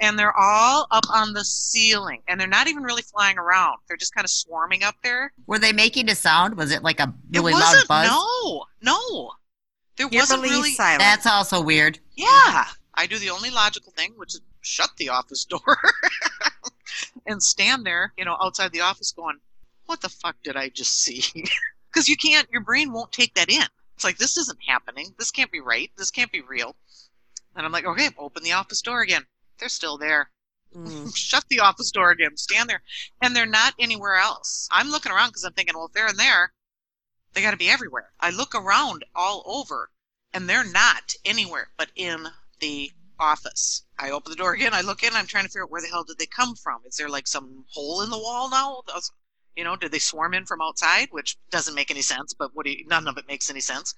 And 0.00 0.18
they're 0.18 0.36
all 0.36 0.86
up 0.90 1.04
on 1.12 1.32
the 1.32 1.44
ceiling. 1.44 2.22
And 2.28 2.40
they're 2.40 2.46
not 2.46 2.68
even 2.68 2.82
really 2.82 3.02
flying 3.02 3.38
around. 3.38 3.78
They're 3.88 3.96
just 3.96 4.14
kind 4.14 4.24
of 4.24 4.30
swarming 4.30 4.84
up 4.84 4.94
there. 5.02 5.32
Were 5.46 5.58
they 5.58 5.72
making 5.72 6.08
a 6.08 6.14
sound? 6.14 6.56
Was 6.56 6.70
it 6.70 6.82
like 6.82 7.00
a 7.00 7.12
really 7.32 7.52
loud 7.52 7.62
wasn't, 7.62 7.88
buzz? 7.88 8.08
no, 8.08 8.64
no. 8.82 9.30
There 9.96 10.08
wasn't 10.08 10.42
really. 10.42 10.70
silent. 10.70 11.00
That's 11.00 11.26
also 11.26 11.60
weird. 11.60 11.98
Yeah. 12.16 12.64
I 12.94 13.06
do 13.06 13.18
the 13.18 13.30
only 13.30 13.50
logical 13.50 13.92
thing, 13.92 14.12
which 14.16 14.34
is 14.34 14.40
shut 14.60 14.90
the 14.96 15.08
office 15.08 15.44
door. 15.44 15.60
and 17.26 17.42
stand 17.42 17.84
there, 17.84 18.12
you 18.16 18.24
know, 18.24 18.36
outside 18.40 18.72
the 18.72 18.80
office 18.80 19.12
going, 19.12 19.38
what 19.86 20.00
the 20.00 20.08
fuck 20.08 20.36
did 20.42 20.56
I 20.56 20.68
just 20.68 21.02
see? 21.02 21.24
Because 21.90 22.06
you 22.06 22.16
can't, 22.18 22.46
your 22.52 22.60
brain 22.60 22.92
won't 22.92 23.10
take 23.12 23.34
that 23.34 23.50
in. 23.50 23.64
It's 23.96 24.04
like, 24.04 24.18
this 24.18 24.36
isn't 24.36 24.58
happening. 24.66 25.14
This 25.18 25.30
can't 25.30 25.50
be 25.50 25.60
right. 25.60 25.90
This 25.96 26.10
can't 26.10 26.30
be 26.30 26.42
real. 26.42 26.76
And 27.56 27.64
I'm 27.64 27.72
like, 27.72 27.86
okay, 27.86 28.10
open 28.18 28.42
the 28.44 28.52
office 28.52 28.82
door 28.82 29.00
again. 29.00 29.22
They're 29.58 29.68
still 29.68 29.98
there. 29.98 30.30
Mm. 30.74 31.14
Shut 31.16 31.44
the 31.48 31.60
office 31.60 31.90
door 31.90 32.10
again. 32.10 32.36
Stand 32.36 32.68
there. 32.68 32.82
And 33.22 33.34
they're 33.34 33.46
not 33.46 33.74
anywhere 33.78 34.16
else. 34.16 34.68
I'm 34.70 34.90
looking 34.90 35.12
around 35.12 35.30
because 35.30 35.44
I'm 35.44 35.52
thinking, 35.52 35.74
well, 35.76 35.86
if 35.86 35.92
they're 35.92 36.08
in 36.08 36.16
there, 36.16 36.52
they 37.32 37.42
got 37.42 37.52
to 37.52 37.56
be 37.56 37.70
everywhere. 37.70 38.10
I 38.20 38.30
look 38.30 38.54
around 38.54 39.04
all 39.14 39.42
over 39.46 39.90
and 40.32 40.48
they're 40.48 40.64
not 40.64 41.14
anywhere 41.24 41.68
but 41.76 41.90
in 41.94 42.26
the 42.60 42.92
office. 43.18 43.84
I 43.98 44.10
open 44.10 44.30
the 44.30 44.36
door 44.36 44.52
again. 44.52 44.74
I 44.74 44.80
look 44.80 45.02
in. 45.02 45.12
I'm 45.14 45.26
trying 45.26 45.44
to 45.44 45.48
figure 45.48 45.64
out 45.64 45.70
where 45.70 45.82
the 45.82 45.88
hell 45.88 46.04
did 46.04 46.18
they 46.18 46.26
come 46.26 46.54
from? 46.54 46.82
Is 46.86 46.96
there 46.96 47.08
like 47.08 47.26
some 47.26 47.64
hole 47.72 48.02
in 48.02 48.10
the 48.10 48.18
wall 48.18 48.48
now? 48.50 48.82
You 49.56 49.64
know, 49.64 49.76
did 49.76 49.90
they 49.90 49.98
swarm 49.98 50.34
in 50.34 50.46
from 50.46 50.60
outside? 50.60 51.08
Which 51.10 51.36
doesn't 51.50 51.74
make 51.74 51.90
any 51.90 52.02
sense. 52.02 52.32
But 52.32 52.54
what? 52.54 52.66
Do 52.66 52.72
you, 52.72 52.86
none 52.86 53.08
of 53.08 53.18
it 53.18 53.26
makes 53.26 53.50
any 53.50 53.60
sense. 53.60 53.94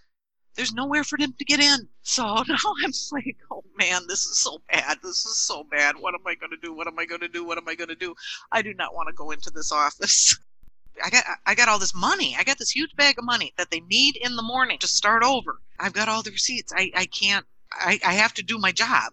There's 0.56 0.72
nowhere 0.72 1.04
for 1.04 1.16
them 1.18 1.32
to 1.38 1.44
get 1.44 1.60
in. 1.60 1.88
So 2.02 2.22
now 2.48 2.56
I'm 2.84 2.92
like, 3.12 3.36
oh 3.50 3.62
man, 3.78 4.02
this 4.08 4.26
is 4.26 4.38
so 4.38 4.60
bad. 4.70 4.98
This 5.02 5.24
is 5.24 5.38
so 5.38 5.64
bad. 5.70 5.96
What 5.96 6.14
am 6.14 6.26
I 6.26 6.34
going 6.34 6.50
to 6.50 6.56
do? 6.56 6.74
What 6.74 6.86
am 6.86 6.98
I 6.98 7.06
going 7.06 7.20
to 7.20 7.28
do? 7.28 7.44
What 7.44 7.58
am 7.58 7.68
I 7.68 7.74
going 7.74 7.88
to 7.88 7.94
do? 7.94 8.14
I 8.52 8.62
do 8.62 8.74
not 8.74 8.94
want 8.94 9.08
to 9.08 9.14
go 9.14 9.30
into 9.30 9.50
this 9.50 9.72
office. 9.72 10.38
I 11.04 11.08
got 11.08 11.24
I 11.46 11.54
got 11.54 11.68
all 11.68 11.78
this 11.78 11.94
money. 11.94 12.36
I 12.38 12.44
got 12.44 12.58
this 12.58 12.70
huge 12.70 12.94
bag 12.96 13.16
of 13.18 13.24
money 13.24 13.54
that 13.56 13.70
they 13.70 13.80
need 13.80 14.16
in 14.16 14.36
the 14.36 14.42
morning 14.42 14.78
to 14.80 14.88
start 14.88 15.22
over. 15.22 15.60
I've 15.78 15.92
got 15.94 16.08
all 16.08 16.22
the 16.22 16.30
receipts. 16.30 16.72
I, 16.76 16.90
I 16.94 17.06
can't 17.06 17.46
I, 17.72 17.98
I 18.04 18.14
have 18.14 18.34
to 18.34 18.42
do 18.42 18.58
my 18.58 18.72
job. 18.72 19.12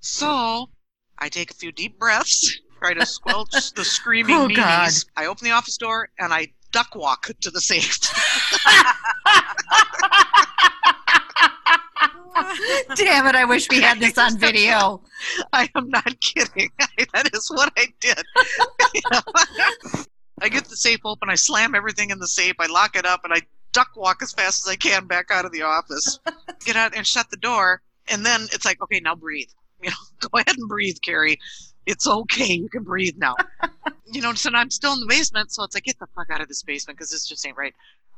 So 0.00 0.70
I 1.18 1.28
take 1.28 1.50
a 1.50 1.54
few 1.54 1.70
deep 1.72 1.98
breaths, 1.98 2.58
try 2.80 2.94
to 2.94 3.06
squelch 3.06 3.72
the 3.72 3.84
screaming 3.84 4.34
Oh, 4.36 4.48
meanies. 4.48 4.56
God. 4.56 4.92
I 5.16 5.26
open 5.26 5.44
the 5.44 5.52
office 5.52 5.76
door 5.76 6.08
and 6.18 6.32
I 6.32 6.48
duck 6.72 6.94
walk 6.94 7.30
to 7.40 7.50
the 7.50 7.60
safe. 7.60 7.96
Damn 12.96 13.26
it, 13.26 13.34
I 13.34 13.44
wish 13.44 13.68
we 13.68 13.80
had 13.80 14.00
this 14.00 14.16
on 14.18 14.38
video. 14.38 15.02
I 15.52 15.68
am 15.74 15.88
not 15.88 16.20
kidding. 16.20 16.70
that 17.12 17.30
is 17.32 17.50
what 17.50 17.72
I 17.76 17.86
did. 18.00 18.22
I 20.40 20.48
get 20.48 20.64
the 20.64 20.76
safe 20.76 21.00
open, 21.04 21.30
I 21.30 21.34
slam 21.34 21.74
everything 21.74 22.10
in 22.10 22.18
the 22.18 22.28
safe, 22.28 22.54
I 22.58 22.66
lock 22.66 22.96
it 22.96 23.06
up, 23.06 23.24
and 23.24 23.32
I 23.32 23.42
duck 23.72 23.90
walk 23.96 24.22
as 24.22 24.32
fast 24.32 24.66
as 24.66 24.70
I 24.70 24.76
can 24.76 25.06
back 25.06 25.30
out 25.30 25.44
of 25.44 25.52
the 25.52 25.62
office. 25.62 26.18
Get 26.64 26.76
out 26.76 26.96
and 26.96 27.06
shut 27.06 27.30
the 27.30 27.36
door, 27.36 27.82
and 28.08 28.24
then 28.24 28.42
it's 28.52 28.64
like, 28.64 28.82
okay, 28.82 29.00
now 29.00 29.14
breathe. 29.14 29.48
You 29.82 29.90
know, 29.90 29.96
go 30.20 30.38
ahead 30.38 30.56
and 30.56 30.68
breathe, 30.68 30.96
Carrie. 31.02 31.38
It's 31.86 32.06
okay. 32.06 32.54
You 32.54 32.68
can 32.68 32.84
breathe 32.84 33.16
now. 33.16 33.34
you 34.06 34.20
know, 34.20 34.32
so 34.34 34.50
now 34.50 34.60
I'm 34.60 34.70
still 34.70 34.92
in 34.92 35.00
the 35.00 35.06
basement, 35.06 35.52
so 35.52 35.64
it's 35.64 35.74
like, 35.74 35.84
get 35.84 35.98
the 35.98 36.06
fuck 36.14 36.30
out 36.30 36.40
of 36.40 36.48
this 36.48 36.62
basement 36.62 36.98
because 36.98 37.10
this 37.10 37.26
just 37.26 37.44
ain't 37.46 37.56
right. 37.56 37.74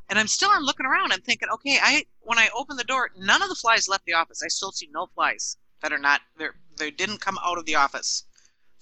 And 0.08 0.18
I'm 0.18 0.28
still, 0.28 0.50
I'm 0.50 0.62
looking 0.62 0.86
around. 0.86 1.12
I'm 1.12 1.22
thinking, 1.22 1.48
okay, 1.54 1.78
I 1.82 2.04
when 2.20 2.38
I 2.38 2.48
open 2.54 2.76
the 2.76 2.84
door, 2.84 3.10
none 3.16 3.42
of 3.42 3.48
the 3.48 3.54
flies 3.54 3.88
left 3.88 4.04
the 4.04 4.14
office. 4.14 4.42
I 4.42 4.48
still 4.48 4.72
see 4.72 4.88
no 4.92 5.06
flies 5.14 5.56
that 5.80 5.92
are 5.92 5.98
not 5.98 6.20
there. 6.36 6.54
They 6.76 6.90
didn't 6.90 7.20
come 7.20 7.38
out 7.44 7.58
of 7.58 7.64
the 7.64 7.76
office. 7.76 8.24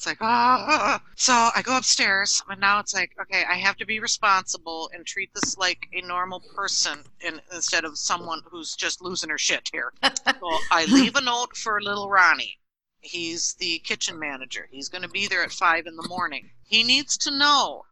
It's 0.02 0.06
like, 0.08 0.18
ah. 0.20 1.00
So 1.14 1.32
I 1.32 1.62
go 1.62 1.76
upstairs, 1.76 2.42
and 2.48 2.60
now 2.60 2.80
it's 2.80 2.92
like, 2.92 3.12
okay, 3.20 3.44
I 3.48 3.54
have 3.54 3.76
to 3.76 3.86
be 3.86 4.00
responsible 4.00 4.90
and 4.92 5.06
treat 5.06 5.32
this 5.32 5.56
like 5.56 5.86
a 5.92 6.00
normal 6.00 6.40
person, 6.56 7.04
in, 7.20 7.40
instead 7.52 7.84
of 7.84 7.96
someone 7.96 8.42
who's 8.44 8.74
just 8.74 9.00
losing 9.00 9.30
her 9.30 9.38
shit 9.38 9.70
here. 9.72 9.92
so 10.02 10.58
I 10.72 10.86
leave 10.90 11.14
a 11.14 11.20
note 11.20 11.56
for 11.56 11.80
little 11.80 12.10
Ronnie. 12.10 12.58
He's 13.00 13.54
the 13.54 13.78
kitchen 13.80 14.18
manager. 14.18 14.66
He's 14.72 14.88
going 14.88 15.02
to 15.02 15.08
be 15.08 15.28
there 15.28 15.44
at 15.44 15.52
five 15.52 15.86
in 15.86 15.94
the 15.94 16.08
morning. 16.08 16.50
He 16.64 16.82
needs 16.82 17.16
to 17.18 17.30
know 17.30 17.84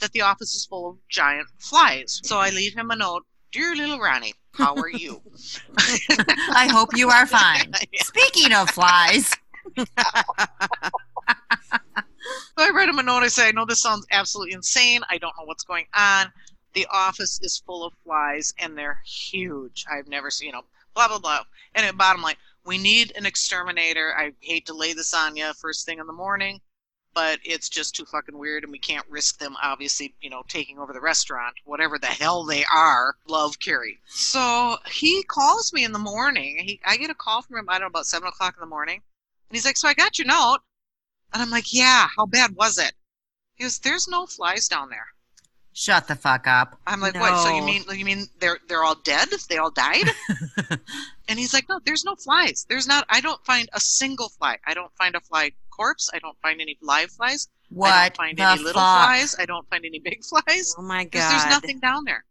that 0.00 0.12
the 0.12 0.22
office 0.22 0.54
is 0.54 0.64
full 0.66 0.90
of 0.90 0.96
giant 1.08 1.48
flies. 1.58 2.20
So 2.24 2.38
I 2.38 2.50
leave 2.50 2.74
him 2.74 2.90
a 2.90 2.96
note. 2.96 3.24
Dear 3.52 3.74
little 3.74 3.98
Ronnie, 3.98 4.34
how 4.52 4.74
are 4.76 4.90
you? 4.90 5.20
I 6.54 6.68
hope 6.70 6.96
you 6.96 7.10
are 7.10 7.26
fine. 7.26 7.72
Speaking 7.94 8.52
of 8.52 8.70
flies, 8.70 9.34
So 12.60 12.66
I 12.66 12.70
write 12.70 12.88
him 12.88 12.98
a 12.98 13.02
note. 13.02 13.22
I 13.22 13.28
say, 13.28 13.48
I 13.48 13.52
know 13.52 13.64
this 13.64 13.80
sounds 13.80 14.06
absolutely 14.10 14.52
insane. 14.52 15.00
I 15.08 15.18
don't 15.18 15.32
know 15.38 15.46
what's 15.46 15.64
going 15.64 15.86
on. 15.94 16.26
The 16.74 16.86
office 16.92 17.40
is 17.42 17.62
full 17.64 17.84
of 17.84 17.94
flies 18.04 18.52
and 18.58 18.76
they're 18.76 19.00
huge. 19.04 19.86
I've 19.90 20.08
never 20.08 20.30
seen, 20.30 20.48
you 20.48 20.52
know, 20.52 20.62
blah, 20.94 21.08
blah, 21.08 21.18
blah. 21.18 21.40
And 21.74 21.86
at 21.86 21.96
bottom 21.96 22.22
line, 22.22 22.36
we 22.66 22.76
need 22.76 23.12
an 23.16 23.24
exterminator. 23.24 24.12
I 24.16 24.32
hate 24.40 24.66
to 24.66 24.74
lay 24.74 24.92
this 24.92 25.14
on 25.14 25.36
you 25.36 25.50
first 25.54 25.86
thing 25.86 25.98
in 25.98 26.06
the 26.06 26.12
morning, 26.12 26.60
but 27.14 27.38
it's 27.44 27.68
just 27.68 27.94
too 27.94 28.04
fucking 28.04 28.38
weird 28.38 28.62
and 28.62 28.72
we 28.72 28.78
can't 28.78 29.06
risk 29.08 29.38
them, 29.38 29.56
obviously, 29.62 30.14
you 30.20 30.30
know, 30.30 30.42
taking 30.48 30.78
over 30.78 30.92
the 30.92 31.00
restaurant, 31.00 31.54
whatever 31.64 31.98
the 31.98 32.06
hell 32.06 32.44
they 32.44 32.64
are. 32.74 33.16
Love 33.28 33.58
Carrie. 33.58 33.98
So 34.06 34.76
he 34.90 35.22
calls 35.24 35.72
me 35.72 35.84
in 35.84 35.92
the 35.92 35.98
morning. 35.98 36.58
He, 36.60 36.80
I 36.84 36.96
get 36.96 37.10
a 37.10 37.14
call 37.14 37.42
from 37.42 37.56
him, 37.58 37.66
I 37.68 37.74
don't 37.74 37.82
know, 37.82 37.86
about 37.88 38.06
seven 38.06 38.28
o'clock 38.28 38.54
in 38.56 38.60
the 38.60 38.66
morning. 38.66 39.02
And 39.48 39.56
he's 39.56 39.64
like, 39.64 39.76
So 39.76 39.88
I 39.88 39.94
got 39.94 40.18
your 40.18 40.28
note. 40.28 40.58
And 41.32 41.42
I'm 41.42 41.50
like, 41.50 41.72
yeah, 41.72 42.08
how 42.16 42.26
bad 42.26 42.56
was 42.56 42.76
it? 42.78 42.92
He 43.54 43.62
goes, 43.64 43.78
there's 43.78 44.08
no 44.08 44.26
flies 44.26 44.66
down 44.66 44.88
there. 44.90 45.06
shut 45.72 46.08
the 46.08 46.16
fuck 46.16 46.46
up. 46.48 46.78
I'm 46.86 47.00
like, 47.00 47.14
what? 47.14 47.42
So 47.44 47.54
you 47.54 47.62
mean 47.62 47.84
you 47.94 48.04
mean 48.04 48.26
they're 48.40 48.58
they're 48.68 48.82
all 48.82 48.96
dead? 48.96 49.28
They 49.48 49.58
all 49.58 49.70
died? 49.70 50.06
and 51.30 51.38
he's 51.40 51.54
like, 51.54 51.70
no, 51.70 51.80
there's 51.86 52.04
no 52.04 52.16
flies. 52.16 52.66
There's 52.68 52.88
not. 52.88 53.06
I 53.10 53.22
don't 53.22 53.44
find 53.46 53.70
a 53.72 53.80
single 53.80 54.28
fly. 54.30 54.58
I 54.66 54.74
don't 54.74 54.94
find 54.98 55.16
a 55.16 55.20
fly 55.22 55.52
corpse. 55.70 56.10
I 56.14 56.18
don't 56.20 56.38
find 56.42 56.60
any 56.60 56.78
live 56.82 57.12
flies. 57.12 57.48
I 57.82 57.92
What 57.92 57.92
don't 57.92 58.16
find 58.16 58.38
the 58.38 58.42
any 58.42 58.58
fuck? 58.58 58.64
little 58.66 58.86
flies. 58.90 59.36
I 59.38 59.46
don't 59.46 59.68
find 59.70 59.86
any 59.86 60.00
big 60.00 60.24
flies. 60.30 60.76
Oh 60.78 60.82
my 60.82 61.04
Because 61.04 61.26
god. 61.26 61.32
there's 61.32 61.46
nothing 61.46 61.80
down 61.80 62.04
there. 62.04 62.26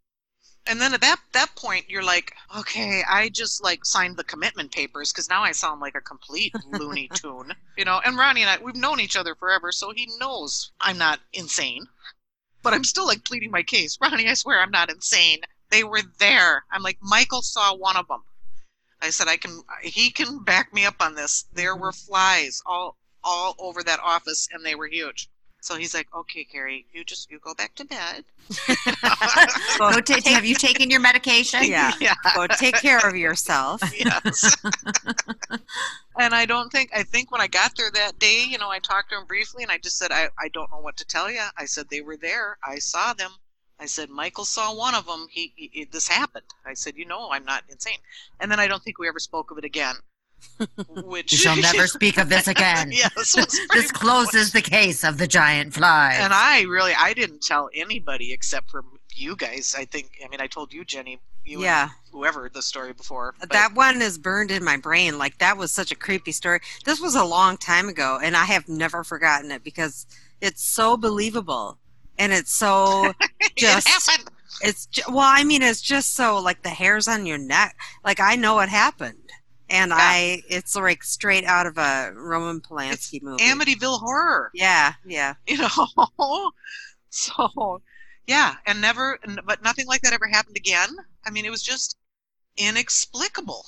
And 0.66 0.80
then 0.80 0.94
at 0.94 1.00
that 1.02 1.20
that 1.32 1.56
point, 1.56 1.90
you're 1.90 2.04
like, 2.04 2.34
okay, 2.56 3.02
I 3.10 3.30
just 3.30 3.62
like 3.62 3.84
signed 3.84 4.16
the 4.18 4.24
commitment 4.24 4.72
papers 4.72 5.12
because 5.12 5.28
now 5.30 5.42
I 5.42 5.52
sound 5.52 5.80
like 5.80 5.96
a 5.96 6.00
complete 6.02 6.54
Looney 6.72 7.08
Tune, 7.14 7.54
you 7.76 7.84
know. 7.84 8.00
And 8.04 8.18
Ronnie 8.18 8.42
and 8.42 8.50
I, 8.50 8.58
we've 8.62 8.76
known 8.76 9.00
each 9.00 9.16
other 9.16 9.34
forever, 9.34 9.72
so 9.72 9.92
he 9.92 10.08
knows 10.20 10.72
I'm 10.80 10.98
not 10.98 11.20
insane. 11.32 11.88
But 12.62 12.74
I'm 12.74 12.84
still 12.84 13.06
like 13.06 13.24
pleading 13.24 13.50
my 13.50 13.62
case, 13.62 13.98
Ronnie. 14.00 14.28
I 14.28 14.34
swear 14.34 14.60
I'm 14.60 14.70
not 14.70 14.90
insane. 14.90 15.40
They 15.70 15.84
were 15.84 16.02
there. 16.18 16.64
I'm 16.70 16.82
like 16.82 16.98
Michael 17.02 17.42
saw 17.42 17.74
one 17.74 17.96
of 17.96 18.08
them. 18.08 18.22
I 19.02 19.10
said 19.10 19.28
I 19.28 19.36
can. 19.36 19.62
He 19.82 20.10
can 20.10 20.42
back 20.44 20.72
me 20.72 20.84
up 20.84 20.96
on 21.00 21.14
this. 21.14 21.44
There 21.52 21.76
were 21.76 21.90
mm-hmm. 21.90 22.12
flies 22.12 22.62
all 22.66 22.96
all 23.22 23.54
over 23.58 23.82
that 23.82 24.00
office, 24.00 24.48
and 24.52 24.64
they 24.64 24.74
were 24.74 24.86
huge. 24.86 25.28
So 25.62 25.76
he's 25.76 25.94
like, 25.94 26.08
"Okay, 26.14 26.44
Carrie, 26.44 26.86
you 26.92 27.04
just 27.04 27.30
you 27.30 27.38
go 27.38 27.54
back 27.54 27.74
to 27.76 27.84
bed." 27.84 28.24
Go 29.78 29.90
Go 29.92 30.00
ta- 30.00 30.20
have 30.30 30.44
you 30.44 30.54
taken 30.54 30.90
your 30.90 31.00
medication? 31.00 31.64
Yeah. 31.64 31.92
yeah. 32.00 32.14
Go 32.34 32.46
take 32.46 32.76
care 32.76 32.98
of 33.06 33.14
yourself. 33.14 33.82
yes. 33.98 34.56
and 36.18 36.34
I 36.34 36.46
don't 36.46 36.72
think 36.72 36.90
I 36.94 37.02
think 37.02 37.30
when 37.30 37.40
I 37.42 37.46
got 37.46 37.76
there 37.76 37.90
that 37.90 38.18
day, 38.18 38.44
you 38.48 38.58
know, 38.58 38.70
I 38.70 38.78
talked 38.78 39.10
to 39.10 39.18
him 39.18 39.26
briefly 39.26 39.62
and 39.62 39.70
I 39.70 39.78
just 39.78 39.98
said 39.98 40.12
I 40.12 40.28
I 40.38 40.48
don't 40.48 40.70
know 40.70 40.80
what 40.80 40.96
to 40.96 41.04
tell 41.04 41.30
you. 41.30 41.42
I 41.56 41.66
said 41.66 41.86
they 41.90 42.00
were 42.00 42.16
there. 42.16 42.56
I 42.64 42.78
saw 42.78 43.12
them. 43.12 43.30
I 43.80 43.86
said 43.86 44.10
Michael 44.10 44.44
saw 44.44 44.74
one 44.74 44.94
of 44.94 45.06
them. 45.06 45.26
He, 45.30 45.52
he 45.56 45.84
this 45.90 46.06
happened. 46.06 46.44
I 46.66 46.74
said, 46.74 46.94
"You 46.96 47.06
know, 47.06 47.30
I'm 47.32 47.44
not 47.44 47.64
insane." 47.70 47.98
And 48.38 48.50
then 48.52 48.60
I 48.60 48.68
don't 48.68 48.82
think 48.82 48.98
we 48.98 49.08
ever 49.08 49.18
spoke 49.18 49.50
of 49.50 49.58
it 49.58 49.64
again. 49.64 49.94
Which 50.88 51.32
We 51.32 51.36
shall 51.38 51.56
never 51.56 51.86
speak 51.98 52.18
of 52.18 52.28
this 52.28 52.46
again. 52.48 52.90
yes, 52.92 53.12
was 53.16 53.34
pretty 53.34 53.66
This 53.74 53.92
closes 53.92 54.52
the 54.52 54.62
case 54.62 55.04
of 55.04 55.18
the 55.18 55.26
giant 55.26 55.74
fly. 55.74 56.14
and 56.18 56.32
I 56.32 56.62
really 56.62 56.92
I 56.98 57.12
didn't 57.12 57.42
tell 57.42 57.68
anybody 57.74 58.32
except 58.32 58.70
for 58.70 58.84
you 59.14 59.36
guys. 59.36 59.74
I 59.76 59.84
think 59.84 60.10
I 60.24 60.28
mean 60.28 60.40
I 60.40 60.46
told 60.46 60.72
you 60.72 60.84
Jenny, 60.84 61.20
you 61.44 61.56
and 61.58 61.64
Yeah. 61.64 61.88
whoever 62.12 62.48
the 62.52 62.62
story 62.62 62.92
before. 62.94 63.34
but- 63.40 63.50
That 63.50 63.74
one 63.74 64.00
is 64.00 64.16
burned 64.18 64.50
in 64.50 64.64
my 64.64 64.76
brain. 64.78 65.18
Like 65.18 65.38
that 65.38 65.56
was 65.58 65.72
such 65.72 65.90
a 65.92 65.96
creepy 65.96 66.32
story. 66.32 66.60
This 66.84 67.00
was 67.00 67.14
a 67.14 67.24
long 67.24 67.56
time 67.58 67.88
ago, 67.88 68.18
and 68.22 68.34
I 68.36 68.44
have 68.46 68.66
never 68.68 69.04
forgotten 69.04 69.50
it 69.50 69.62
because 69.62 70.06
it's 70.40 70.62
so 70.62 70.96
believable, 70.96 71.76
and 72.20 72.32
it's 72.32 72.52
so 72.54 73.12
just 73.56 73.88
it 73.88 74.24
it's 74.62 74.88
well. 75.08 75.18
I 75.20 75.42
mean, 75.42 75.62
it's 75.62 75.80
just 75.80 76.14
so 76.14 76.38
like 76.38 76.62
the 76.62 76.68
hairs 76.68 77.08
on 77.08 77.26
your 77.26 77.38
neck. 77.38 77.76
Like 78.04 78.20
I 78.20 78.36
know 78.36 78.54
what 78.54 78.68
happened, 78.68 79.30
and 79.68 79.90
Yeah. 79.90 79.96
I 79.98 80.42
it's 80.48 80.76
like 80.76 81.02
straight 81.02 81.44
out 81.44 81.66
of 81.66 81.78
a 81.78 82.12
Roman 82.14 82.60
Polanski 82.60 83.22
movie. 83.22 83.42
Amityville 83.42 84.00
horror. 84.00 84.50
yeah, 84.54 84.92
yeah. 85.04 85.34
You 85.48 85.58
know. 85.58 86.50
so 87.10 87.82
yeah, 88.26 88.54
and 88.66 88.80
never 88.80 89.18
but 89.46 89.62
nothing 89.64 89.86
like 89.86 90.02
that 90.02 90.12
ever 90.12 90.28
happened 90.28 90.56
again. 90.56 90.90
I 91.26 91.30
mean, 91.30 91.44
it 91.44 91.50
was 91.50 91.62
just 91.62 91.96
inexplicable. 92.56 93.64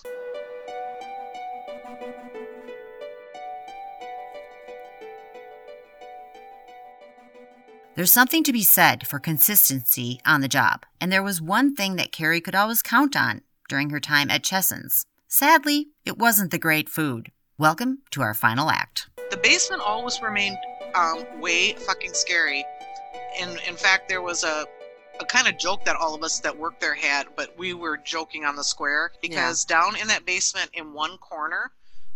There's 7.95 8.13
something 8.13 8.43
to 8.45 8.55
be 8.55 8.63
said 8.63 9.07
for 9.07 9.19
consistency 9.19 10.19
on 10.25 10.41
the 10.41 10.49
job, 10.49 10.87
and 10.99 11.13
there 11.13 11.23
was 11.23 11.43
one 11.43 11.75
thing 11.75 11.97
that 11.97 12.11
Carrie 12.11 12.41
could 12.41 12.55
always 12.55 12.81
count 12.81 13.15
on 13.15 13.43
during 13.69 13.91
her 13.91 14.01
time 14.01 14.31
at 14.31 14.43
Chesson's. 14.43 15.05
Sadly, 15.29 15.89
it 16.07 16.17
wasn't 16.17 16.53
the 16.53 16.59
great 16.59 16.89
food. 16.89 17.33
Welcome 17.59 17.99
to 18.13 18.23
our 18.23 18.33
final 18.33 18.71
act. 18.71 19.11
The 19.31 19.37
basement 19.37 19.83
always 19.83 20.23
remained 20.23 20.57
um, 20.95 21.23
way 21.39 21.75
fucking 21.75 22.15
scary. 22.15 22.65
And 23.39 23.61
in 23.69 23.77
fact, 23.77 24.09
there 24.09 24.23
was 24.23 24.43
a 24.43 24.65
a 25.21 25.27
kind 25.27 25.47
of 25.47 25.59
joke 25.59 25.85
that 25.85 25.95
all 25.95 26.15
of 26.15 26.23
us 26.23 26.41
that 26.41 26.59
worked 26.59 26.81
there 26.81 26.95
had, 26.95 27.27
but 27.37 27.57
we 27.59 27.75
were 27.75 27.99
joking 27.99 28.47
on 28.47 28.57
the 28.57 28.65
square 28.65 29.13
because 29.21 29.67
down 29.67 29.97
in 29.97 30.09
that 30.09 30.25
basement 30.25 30.71
in 30.73 30.95
one 30.95 31.19
corner 31.19 31.71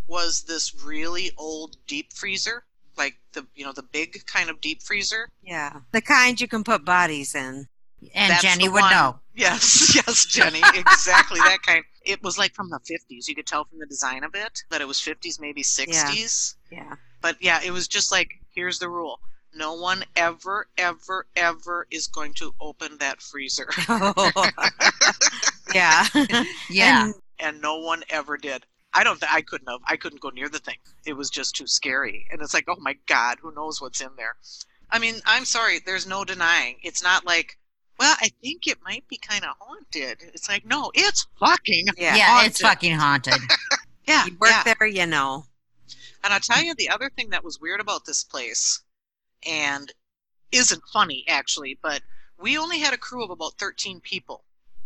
was 0.08 0.42
this 0.44 0.82
really 0.82 1.32
old 1.36 1.76
deep 1.86 2.14
freezer, 2.14 2.64
like 2.96 3.16
the 3.32 3.46
you 3.54 3.64
know 3.64 3.72
the 3.72 3.82
big 3.82 4.24
kind 4.26 4.50
of 4.50 4.60
deep 4.60 4.82
freezer. 4.82 5.28
Yeah, 5.42 5.80
the 5.92 6.00
kind 6.00 6.40
you 6.40 6.48
can 6.48 6.64
put 6.64 6.84
bodies 6.84 7.34
in. 7.34 7.66
And 8.14 8.30
That's 8.30 8.42
Jenny 8.42 8.68
would 8.68 8.82
one. 8.82 8.90
know. 8.90 9.20
Yes, 9.34 9.94
yes, 10.06 10.26
Jenny, 10.26 10.60
exactly 10.74 11.40
that 11.40 11.58
kind. 11.62 11.84
It 12.04 12.22
was 12.22 12.38
like 12.38 12.54
from 12.54 12.70
the 12.70 12.78
50s. 12.78 13.26
You 13.26 13.34
could 13.34 13.46
tell 13.46 13.64
from 13.64 13.78
the 13.78 13.86
design 13.86 14.22
of 14.22 14.34
it 14.34 14.62
that 14.70 14.80
it 14.80 14.86
was 14.86 14.98
50s, 14.98 15.40
maybe 15.40 15.62
60s. 15.62 16.54
Yeah. 16.70 16.94
But 17.20 17.36
yeah, 17.40 17.60
it 17.64 17.72
was 17.72 17.88
just 17.88 18.12
like 18.12 18.30
here's 18.50 18.78
the 18.78 18.88
rule. 18.88 19.18
No 19.54 19.74
one 19.74 20.04
ever, 20.16 20.68
ever, 20.76 21.26
ever 21.34 21.86
is 21.90 22.06
going 22.06 22.34
to 22.34 22.54
open 22.60 22.98
that 22.98 23.22
freezer. 23.22 23.68
oh. 23.88 24.50
yeah. 25.74 26.06
Yeah. 26.68 27.06
And 27.06 27.14
and 27.38 27.60
no 27.60 27.78
one 27.78 28.02
ever 28.10 28.36
did. 28.36 28.64
I 28.96 29.04
don't. 29.04 29.20
Th- 29.20 29.30
I 29.30 29.42
couldn't 29.42 29.68
have. 29.68 29.80
I 29.84 29.96
couldn't 29.96 30.22
go 30.22 30.30
near 30.30 30.48
the 30.48 30.58
thing. 30.58 30.78
It 31.04 31.12
was 31.12 31.28
just 31.28 31.54
too 31.54 31.66
scary. 31.66 32.26
And 32.30 32.40
it's 32.40 32.54
like, 32.54 32.64
oh 32.66 32.80
my 32.80 32.96
god, 33.06 33.36
who 33.40 33.54
knows 33.54 33.80
what's 33.80 34.00
in 34.00 34.08
there? 34.16 34.36
I 34.90 34.98
mean, 34.98 35.16
I'm 35.26 35.44
sorry. 35.44 35.80
There's 35.84 36.06
no 36.06 36.24
denying. 36.24 36.76
It's 36.82 37.02
not 37.02 37.26
like, 37.26 37.58
well, 38.00 38.16
I 38.20 38.30
think 38.42 38.66
it 38.66 38.78
might 38.82 39.06
be 39.06 39.18
kind 39.18 39.44
of 39.44 39.54
haunted. 39.60 40.22
It's 40.32 40.48
like, 40.48 40.64
no, 40.64 40.90
it's 40.94 41.26
fucking 41.38 41.88
yeah. 41.98 42.16
yeah, 42.16 42.46
it's 42.46 42.62
fucking 42.62 42.94
haunted. 42.94 43.34
yeah. 44.08 44.24
You 44.24 44.36
work 44.40 44.50
yeah. 44.50 44.74
there, 44.78 44.88
you 44.88 45.06
know. 45.06 45.44
And 46.24 46.32
I'll 46.32 46.40
tell 46.40 46.62
you 46.62 46.74
the 46.74 46.88
other 46.88 47.10
thing 47.10 47.30
that 47.30 47.44
was 47.44 47.60
weird 47.60 47.80
about 47.80 48.06
this 48.06 48.24
place, 48.24 48.80
and 49.46 49.92
isn't 50.52 50.82
funny 50.90 51.22
actually, 51.28 51.78
but 51.82 52.00
we 52.40 52.56
only 52.56 52.78
had 52.78 52.94
a 52.94 52.98
crew 52.98 53.22
of 53.22 53.30
about 53.30 53.58
13 53.58 54.00
people 54.00 54.42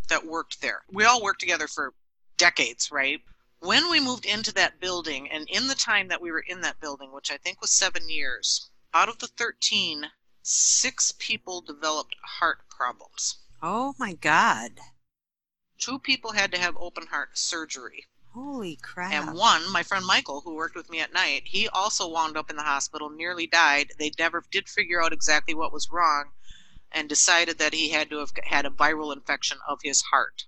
that 0.09 0.27
worked 0.27 0.61
there. 0.61 0.83
We 0.93 1.05
all 1.05 1.23
worked 1.23 1.41
together 1.41 1.69
for 1.69 1.95
decades, 2.37 2.91
right? 2.91 3.21
When 3.61 3.91
we 3.91 4.01
moved 4.01 4.25
into 4.25 4.53
that 4.55 4.81
building, 4.81 5.31
and 5.31 5.47
in 5.49 5.69
the 5.69 5.75
time 5.75 6.09
that 6.09 6.23
we 6.23 6.31
were 6.31 6.41
in 6.41 6.63
that 6.63 6.81
building, 6.81 7.13
which 7.13 7.31
I 7.31 7.37
think 7.37 7.61
was 7.61 7.71
seven 7.71 8.09
years, 8.09 8.71
out 8.95 9.11
of 9.11 9.19
the 9.19 9.27
13, 9.27 10.11
six 10.43 11.13
people 11.19 11.61
developed 11.61 12.17
heart 12.23 12.67
problems. 12.71 13.37
Oh 13.63 13.95
my 13.99 14.15
God. 14.15 14.81
Two 15.79 15.99
people 15.99 16.33
had 16.33 16.51
to 16.53 16.59
have 16.59 16.75
open 16.79 17.09
heart 17.09 17.37
surgery. 17.37 18.07
Holy 18.33 18.77
crap. 18.77 19.13
And 19.13 19.37
one, 19.37 19.71
my 19.71 19.83
friend 19.83 20.07
Michael, 20.07 20.41
who 20.41 20.55
worked 20.55 20.75
with 20.75 20.89
me 20.89 21.01
at 21.01 21.13
night, 21.13 21.43
he 21.45 21.69
also 21.69 22.09
wound 22.09 22.39
up 22.39 22.49
in 22.49 22.57
the 22.57 22.63
hospital, 22.63 23.11
nearly 23.11 23.47
died. 23.47 23.93
They 23.99 24.11
never 24.19 24.43
did 24.51 24.71
figure 24.71 25.03
out 25.03 25.13
exactly 25.13 25.53
what 25.53 25.73
was 25.73 25.91
wrong 25.91 26.31
and 26.91 27.11
decided 27.11 27.59
that 27.59 27.75
he 27.75 27.91
had 27.91 28.09
to 28.09 28.21
have 28.21 28.33
had 28.45 28.65
a 28.65 28.71
viral 28.71 29.13
infection 29.13 29.59
of 29.69 29.81
his 29.83 30.01
heart. 30.01 30.47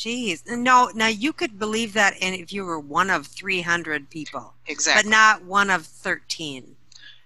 Jeez. 0.00 0.46
No, 0.46 0.90
now 0.94 1.08
you 1.08 1.34
could 1.34 1.58
believe 1.58 1.92
that 1.92 2.14
and 2.22 2.34
if 2.34 2.54
you 2.54 2.64
were 2.64 2.80
one 2.80 3.10
of 3.10 3.26
300 3.26 4.08
people, 4.08 4.54
Exactly. 4.66 5.02
but 5.02 5.10
not 5.10 5.44
one 5.44 5.68
of 5.68 5.84
13. 5.84 6.74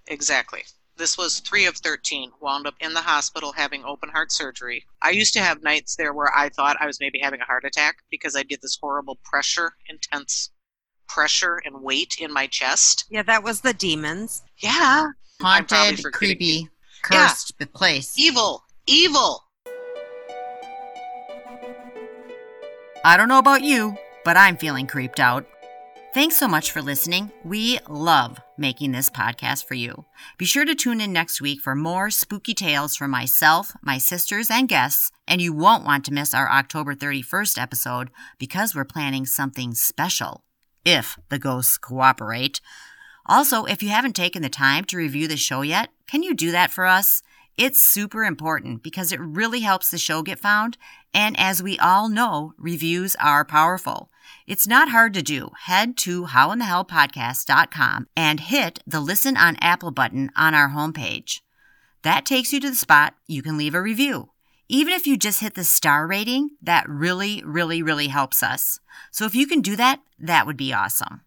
Exactly. 0.08 0.64
This 0.96 1.16
was 1.16 1.38
three 1.38 1.66
of 1.66 1.76
13, 1.76 2.32
wound 2.40 2.66
up 2.66 2.74
in 2.80 2.92
the 2.92 3.00
hospital 3.00 3.52
having 3.52 3.84
open 3.84 4.08
heart 4.08 4.32
surgery. 4.32 4.84
I 5.02 5.10
used 5.10 5.32
to 5.34 5.40
have 5.40 5.62
nights 5.62 5.94
there 5.94 6.12
where 6.12 6.36
I 6.36 6.48
thought 6.48 6.76
I 6.80 6.86
was 6.86 6.98
maybe 6.98 7.20
having 7.20 7.40
a 7.40 7.44
heart 7.44 7.64
attack 7.64 7.98
because 8.10 8.34
I'd 8.34 8.48
get 8.48 8.60
this 8.60 8.76
horrible 8.80 9.18
pressure, 9.22 9.74
intense 9.88 10.50
pressure 11.08 11.60
and 11.64 11.80
weight 11.80 12.16
in 12.18 12.32
my 12.32 12.48
chest. 12.48 13.04
Yeah, 13.08 13.22
that 13.22 13.44
was 13.44 13.60
the 13.60 13.72
demons. 13.74 14.42
Yeah. 14.58 15.10
Haunted, 15.40 16.00
forgetting 16.00 16.10
creepy, 16.12 16.68
Yeah. 17.10 17.28
cursed 17.28 17.56
place. 17.72 18.14
Evil. 18.18 18.64
Evil. 18.88 19.44
I 23.06 23.18
don't 23.18 23.28
know 23.28 23.38
about 23.38 23.62
you, 23.62 23.98
but 24.24 24.38
I'm 24.38 24.56
feeling 24.56 24.86
creeped 24.86 25.20
out. 25.20 25.46
Thanks 26.14 26.38
so 26.38 26.48
much 26.48 26.70
for 26.70 26.80
listening. 26.80 27.30
We 27.44 27.78
love 27.86 28.40
making 28.56 28.92
this 28.92 29.10
podcast 29.10 29.66
for 29.66 29.74
you. 29.74 30.06
Be 30.38 30.46
sure 30.46 30.64
to 30.64 30.74
tune 30.74 31.02
in 31.02 31.12
next 31.12 31.38
week 31.38 31.60
for 31.60 31.74
more 31.74 32.08
spooky 32.08 32.54
tales 32.54 32.96
from 32.96 33.10
myself, 33.10 33.72
my 33.82 33.98
sisters, 33.98 34.50
and 34.50 34.70
guests. 34.70 35.10
And 35.28 35.42
you 35.42 35.52
won't 35.52 35.84
want 35.84 36.06
to 36.06 36.14
miss 36.14 36.32
our 36.32 36.50
October 36.50 36.94
31st 36.94 37.60
episode 37.60 38.10
because 38.38 38.74
we're 38.74 38.86
planning 38.86 39.26
something 39.26 39.74
special, 39.74 40.42
if 40.82 41.18
the 41.28 41.38
ghosts 41.38 41.76
cooperate. 41.76 42.62
Also, 43.26 43.66
if 43.66 43.82
you 43.82 43.90
haven't 43.90 44.16
taken 44.16 44.40
the 44.40 44.48
time 44.48 44.82
to 44.84 44.96
review 44.96 45.28
the 45.28 45.36
show 45.36 45.60
yet, 45.60 45.90
can 46.08 46.22
you 46.22 46.32
do 46.32 46.50
that 46.52 46.70
for 46.70 46.86
us? 46.86 47.22
It's 47.56 47.80
super 47.80 48.24
important 48.24 48.82
because 48.82 49.12
it 49.12 49.20
really 49.20 49.60
helps 49.60 49.90
the 49.90 49.98
show 49.98 50.22
get 50.22 50.40
found. 50.40 50.76
And 51.12 51.38
as 51.38 51.62
we 51.62 51.78
all 51.78 52.08
know, 52.08 52.52
reviews 52.58 53.14
are 53.16 53.44
powerful. 53.44 54.10
It's 54.46 54.66
not 54.66 54.88
hard 54.88 55.14
to 55.14 55.22
do. 55.22 55.50
Head 55.64 55.96
to 55.98 56.24
howinthehellpodcast.com 56.26 58.08
and 58.16 58.40
hit 58.40 58.80
the 58.86 59.00
Listen 59.00 59.36
on 59.36 59.56
Apple 59.60 59.92
button 59.92 60.30
on 60.34 60.54
our 60.54 60.70
homepage. 60.70 61.40
That 62.02 62.26
takes 62.26 62.52
you 62.52 62.60
to 62.60 62.70
the 62.70 62.76
spot 62.76 63.14
you 63.26 63.42
can 63.42 63.56
leave 63.56 63.74
a 63.74 63.80
review. 63.80 64.30
Even 64.68 64.92
if 64.92 65.06
you 65.06 65.16
just 65.16 65.40
hit 65.40 65.54
the 65.54 65.62
star 65.62 66.06
rating, 66.06 66.50
that 66.60 66.88
really, 66.88 67.42
really, 67.44 67.82
really 67.82 68.08
helps 68.08 68.42
us. 68.42 68.80
So 69.10 69.26
if 69.26 69.34
you 69.34 69.46
can 69.46 69.60
do 69.60 69.76
that, 69.76 70.00
that 70.18 70.46
would 70.46 70.56
be 70.56 70.72
awesome. 70.72 71.20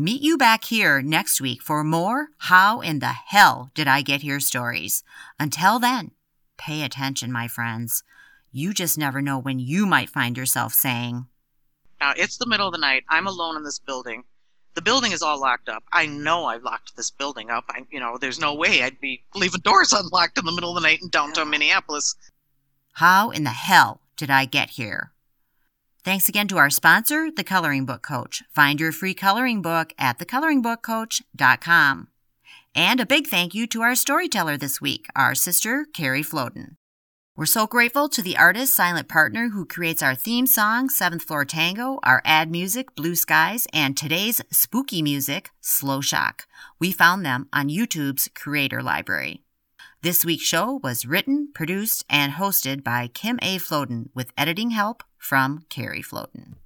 Meet 0.00 0.22
you 0.22 0.38
back 0.38 0.64
here 0.64 1.02
next 1.02 1.42
week 1.42 1.60
for 1.60 1.84
more 1.84 2.28
How 2.38 2.80
in 2.80 3.00
the 3.00 3.12
Hell 3.12 3.70
Did 3.74 3.86
I 3.86 4.00
Get 4.00 4.22
Here 4.22 4.40
stories. 4.40 5.04
Until 5.38 5.78
then, 5.78 6.12
pay 6.56 6.84
attention, 6.84 7.30
my 7.30 7.46
friends. 7.46 8.02
You 8.50 8.72
just 8.72 8.96
never 8.96 9.20
know 9.20 9.38
when 9.38 9.58
you 9.58 9.84
might 9.84 10.08
find 10.08 10.38
yourself 10.38 10.72
saying, 10.72 11.26
Now 12.00 12.14
it's 12.16 12.38
the 12.38 12.46
middle 12.46 12.66
of 12.66 12.72
the 12.72 12.78
night. 12.78 13.04
I'm 13.10 13.26
alone 13.26 13.58
in 13.58 13.62
this 13.62 13.78
building. 13.78 14.24
The 14.72 14.80
building 14.80 15.12
is 15.12 15.20
all 15.20 15.38
locked 15.38 15.68
up. 15.68 15.84
I 15.92 16.06
know 16.06 16.46
I've 16.46 16.62
locked 16.62 16.96
this 16.96 17.10
building 17.10 17.50
up. 17.50 17.64
I, 17.68 17.82
you 17.90 18.00
know, 18.00 18.16
there's 18.16 18.40
no 18.40 18.54
way 18.54 18.82
I'd 18.82 19.00
be 19.00 19.22
leaving 19.34 19.60
doors 19.60 19.92
unlocked 19.92 20.38
in 20.38 20.46
the 20.46 20.52
middle 20.52 20.74
of 20.74 20.82
the 20.82 20.88
night 20.88 21.02
in 21.02 21.10
downtown 21.10 21.50
Minneapolis. 21.50 22.16
How 22.94 23.28
in 23.28 23.44
the 23.44 23.50
hell 23.50 24.00
did 24.16 24.30
I 24.30 24.46
get 24.46 24.70
here? 24.70 25.12
Thanks 26.02 26.30
again 26.30 26.48
to 26.48 26.56
our 26.56 26.70
sponsor, 26.70 27.30
The 27.30 27.44
Coloring 27.44 27.84
Book 27.84 28.00
Coach. 28.00 28.42
Find 28.54 28.80
your 28.80 28.90
free 28.90 29.12
coloring 29.12 29.60
book 29.60 29.92
at 29.98 30.18
thecoloringbookcoach.com. 30.18 32.08
And 32.74 33.00
a 33.00 33.06
big 33.06 33.26
thank 33.26 33.54
you 33.54 33.66
to 33.66 33.82
our 33.82 33.94
storyteller 33.94 34.56
this 34.56 34.80
week, 34.80 35.08
our 35.14 35.34
sister, 35.34 35.86
Carrie 35.92 36.22
Floden. 36.22 36.76
We're 37.36 37.44
so 37.44 37.66
grateful 37.66 38.08
to 38.08 38.22
the 38.22 38.38
artist 38.38 38.74
Silent 38.74 39.08
Partner 39.08 39.50
who 39.50 39.66
creates 39.66 40.02
our 40.02 40.14
theme 40.14 40.46
song, 40.46 40.88
Seventh 40.88 41.22
Floor 41.22 41.44
Tango, 41.44 41.98
our 42.02 42.22
ad 42.24 42.50
music, 42.50 42.94
Blue 42.94 43.14
Skies, 43.14 43.66
and 43.70 43.94
today's 43.94 44.40
spooky 44.50 45.02
music, 45.02 45.50
Slow 45.60 46.00
Shock. 46.00 46.46
We 46.78 46.92
found 46.92 47.26
them 47.26 47.46
on 47.52 47.68
YouTube's 47.68 48.30
Creator 48.34 48.82
Library. 48.82 49.42
This 50.00 50.24
week's 50.24 50.44
show 50.44 50.80
was 50.82 51.04
written, 51.04 51.50
produced, 51.54 52.06
and 52.08 52.32
hosted 52.32 52.82
by 52.82 53.08
Kim 53.08 53.38
A. 53.42 53.58
Floden 53.58 54.08
with 54.14 54.32
editing 54.38 54.70
help 54.70 55.02
from 55.20 55.64
Carrie 55.68 56.02
Floden. 56.02 56.54